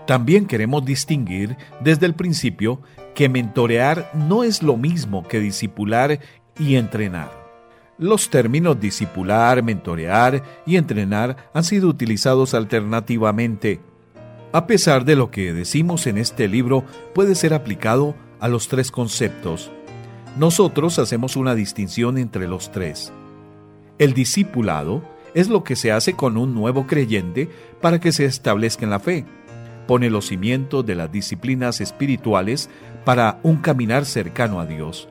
También 0.06 0.46
queremos 0.46 0.84
distinguir 0.84 1.56
desde 1.80 2.06
el 2.06 2.14
principio 2.14 2.80
que 3.14 3.28
mentorear 3.28 4.10
no 4.14 4.44
es 4.44 4.62
lo 4.62 4.76
mismo 4.76 5.26
que 5.26 5.40
discipular 5.40 6.20
y 6.58 6.76
entrenar. 6.76 7.30
Los 7.96 8.28
términos 8.28 8.80
discipular, 8.80 9.62
mentorear 9.62 10.42
y 10.66 10.76
entrenar 10.76 11.50
han 11.54 11.64
sido 11.64 11.88
utilizados 11.88 12.54
alternativamente. 12.54 13.80
A 14.52 14.66
pesar 14.66 15.04
de 15.04 15.16
lo 15.16 15.30
que 15.30 15.52
decimos 15.52 16.06
en 16.06 16.18
este 16.18 16.48
libro, 16.48 16.84
puede 17.14 17.34
ser 17.34 17.54
aplicado 17.54 18.14
a 18.40 18.48
los 18.48 18.68
tres 18.68 18.90
conceptos 18.90 19.70
nosotros 20.36 20.98
hacemos 20.98 21.36
una 21.36 21.54
distinción 21.54 22.18
entre 22.18 22.48
los 22.48 22.72
tres. 22.72 23.12
El 23.98 24.14
discipulado 24.14 25.04
es 25.32 25.48
lo 25.48 25.62
que 25.62 25.76
se 25.76 25.92
hace 25.92 26.14
con 26.14 26.36
un 26.36 26.54
nuevo 26.54 26.86
creyente 26.88 27.48
para 27.80 28.00
que 28.00 28.10
se 28.10 28.24
establezca 28.24 28.84
en 28.84 28.90
la 28.90 28.98
fe. 28.98 29.24
Pone 29.86 30.10
los 30.10 30.26
cimientos 30.26 30.84
de 30.86 30.94
las 30.94 31.12
disciplinas 31.12 31.80
espirituales 31.80 32.70
para 33.04 33.38
un 33.42 33.56
caminar 33.56 34.04
cercano 34.04 34.60
a 34.60 34.66
Dios. 34.66 35.08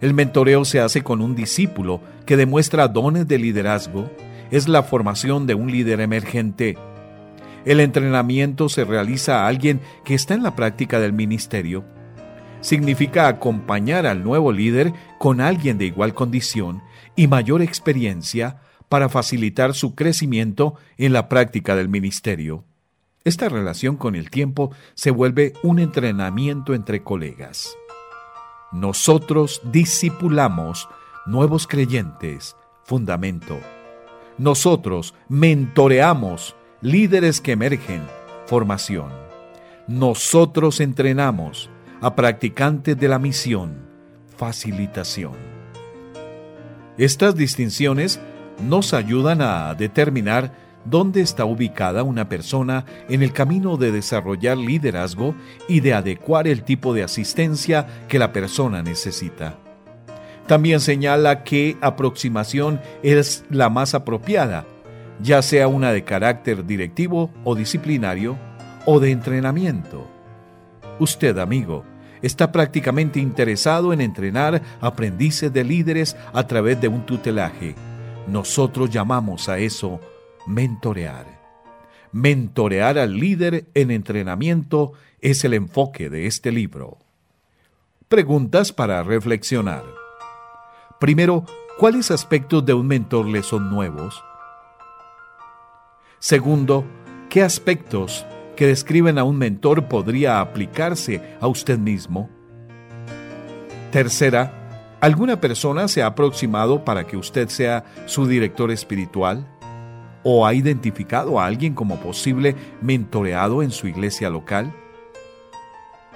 El 0.00 0.12
mentoreo 0.12 0.64
se 0.64 0.80
hace 0.80 1.02
con 1.02 1.22
un 1.22 1.34
discípulo 1.34 2.00
que 2.26 2.36
demuestra 2.36 2.88
dones 2.88 3.26
de 3.28 3.38
liderazgo, 3.38 4.10
es 4.50 4.68
la 4.68 4.82
formación 4.82 5.46
de 5.46 5.54
un 5.54 5.70
líder 5.70 6.00
emergente. 6.00 6.76
El 7.64 7.80
entrenamiento 7.80 8.68
se 8.68 8.84
realiza 8.84 9.42
a 9.42 9.48
alguien 9.48 9.80
que 10.04 10.14
está 10.14 10.34
en 10.34 10.42
la 10.42 10.54
práctica 10.54 11.00
del 11.00 11.12
ministerio 11.12 11.84
significa 12.66 13.28
acompañar 13.28 14.06
al 14.06 14.24
nuevo 14.24 14.50
líder 14.50 14.92
con 15.18 15.40
alguien 15.40 15.78
de 15.78 15.86
igual 15.86 16.14
condición 16.14 16.82
y 17.14 17.28
mayor 17.28 17.62
experiencia 17.62 18.60
para 18.88 19.08
facilitar 19.08 19.74
su 19.74 19.94
crecimiento 19.94 20.74
en 20.98 21.12
la 21.12 21.28
práctica 21.28 21.76
del 21.76 21.88
ministerio. 21.88 22.64
Esta 23.26 23.48
relación 23.48 23.96
con 23.96 24.14
el 24.14 24.30
tiempo 24.30 24.70
se 24.94 25.10
vuelve 25.10 25.52
un 25.64 25.80
entrenamiento 25.80 26.74
entre 26.74 27.02
colegas. 27.02 27.76
Nosotros 28.70 29.60
discipulamos 29.64 30.88
nuevos 31.26 31.66
creyentes, 31.66 32.54
fundamento. 32.84 33.58
Nosotros 34.38 35.12
mentoreamos 35.28 36.54
líderes 36.80 37.40
que 37.40 37.50
emergen, 37.50 38.02
formación. 38.46 39.10
Nosotros 39.88 40.78
entrenamos 40.78 41.68
a 42.00 42.14
practicantes 42.14 42.96
de 42.96 43.08
la 43.08 43.18
misión, 43.18 43.88
facilitación. 44.36 45.34
Estas 46.96 47.34
distinciones 47.34 48.20
nos 48.62 48.94
ayudan 48.94 49.42
a 49.42 49.74
determinar 49.74 50.65
dónde 50.88 51.20
está 51.20 51.44
ubicada 51.44 52.02
una 52.02 52.28
persona 52.28 52.84
en 53.08 53.22
el 53.22 53.32
camino 53.32 53.76
de 53.76 53.92
desarrollar 53.92 54.56
liderazgo 54.56 55.34
y 55.68 55.80
de 55.80 55.94
adecuar 55.94 56.46
el 56.48 56.62
tipo 56.62 56.94
de 56.94 57.02
asistencia 57.02 57.86
que 58.08 58.18
la 58.18 58.32
persona 58.32 58.82
necesita. 58.82 59.58
También 60.46 60.80
señala 60.80 61.42
qué 61.42 61.76
aproximación 61.80 62.80
es 63.02 63.44
la 63.50 63.68
más 63.68 63.94
apropiada, 63.94 64.64
ya 65.20 65.42
sea 65.42 65.66
una 65.66 65.92
de 65.92 66.04
carácter 66.04 66.64
directivo 66.64 67.30
o 67.42 67.56
disciplinario 67.56 68.38
o 68.84 69.00
de 69.00 69.10
entrenamiento. 69.10 70.06
Usted, 71.00 71.36
amigo, 71.38 71.84
está 72.22 72.52
prácticamente 72.52 73.18
interesado 73.18 73.92
en 73.92 74.00
entrenar 74.00 74.62
aprendices 74.80 75.52
de 75.52 75.64
líderes 75.64 76.16
a 76.32 76.46
través 76.46 76.80
de 76.80 76.88
un 76.88 77.04
tutelaje. 77.04 77.74
Nosotros 78.28 78.88
llamamos 78.90 79.48
a 79.48 79.58
eso 79.58 80.00
mentorear. 80.46 81.26
Mentorear 82.12 82.98
al 82.98 83.18
líder 83.18 83.66
en 83.74 83.90
entrenamiento 83.90 84.92
es 85.20 85.44
el 85.44 85.54
enfoque 85.54 86.08
de 86.08 86.26
este 86.26 86.52
libro. 86.52 86.98
Preguntas 88.08 88.72
para 88.72 89.02
reflexionar. 89.02 89.84
Primero, 91.00 91.44
¿cuáles 91.78 92.10
aspectos 92.10 92.64
de 92.64 92.72
un 92.72 92.86
mentor 92.86 93.26
le 93.26 93.42
son 93.42 93.68
nuevos? 93.70 94.22
Segundo, 96.18 96.84
¿qué 97.28 97.42
aspectos 97.42 98.24
que 98.56 98.66
describen 98.66 99.18
a 99.18 99.24
un 99.24 99.36
mentor 99.36 99.88
podría 99.88 100.40
aplicarse 100.40 101.36
a 101.40 101.48
usted 101.48 101.78
mismo? 101.78 102.30
Tercera, 103.90 104.96
¿alguna 105.00 105.40
persona 105.40 105.88
se 105.88 106.02
ha 106.02 106.06
aproximado 106.06 106.84
para 106.84 107.06
que 107.06 107.16
usted 107.16 107.48
sea 107.48 107.84
su 108.06 108.26
director 108.26 108.70
espiritual? 108.70 109.46
¿O 110.28 110.44
ha 110.44 110.54
identificado 110.54 111.38
a 111.38 111.46
alguien 111.46 111.72
como 111.72 112.00
posible 112.00 112.56
mentoreado 112.82 113.62
en 113.62 113.70
su 113.70 113.86
iglesia 113.86 114.28
local? 114.28 114.74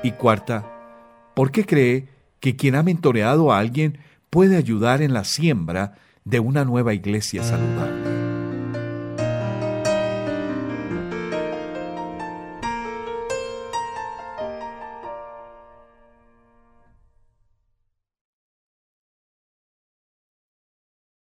Y 0.03 0.11
cuarta, 0.11 0.67
¿por 1.37 1.53
qué 1.53 1.65
cree 1.65 2.09
que 2.41 2.57
quien 2.57 2.75
ha 2.75 2.83
mentoreado 2.83 3.53
a 3.53 3.61
alguien 3.61 3.99
puede 4.29 4.57
ayudar 4.57 5.01
en 5.01 5.13
la 5.13 5.23
siembra 5.23 5.95
de 6.25 6.41
una 6.41 6.65
nueva 6.65 6.93
iglesia 6.93 7.45
saludable? 7.45 8.00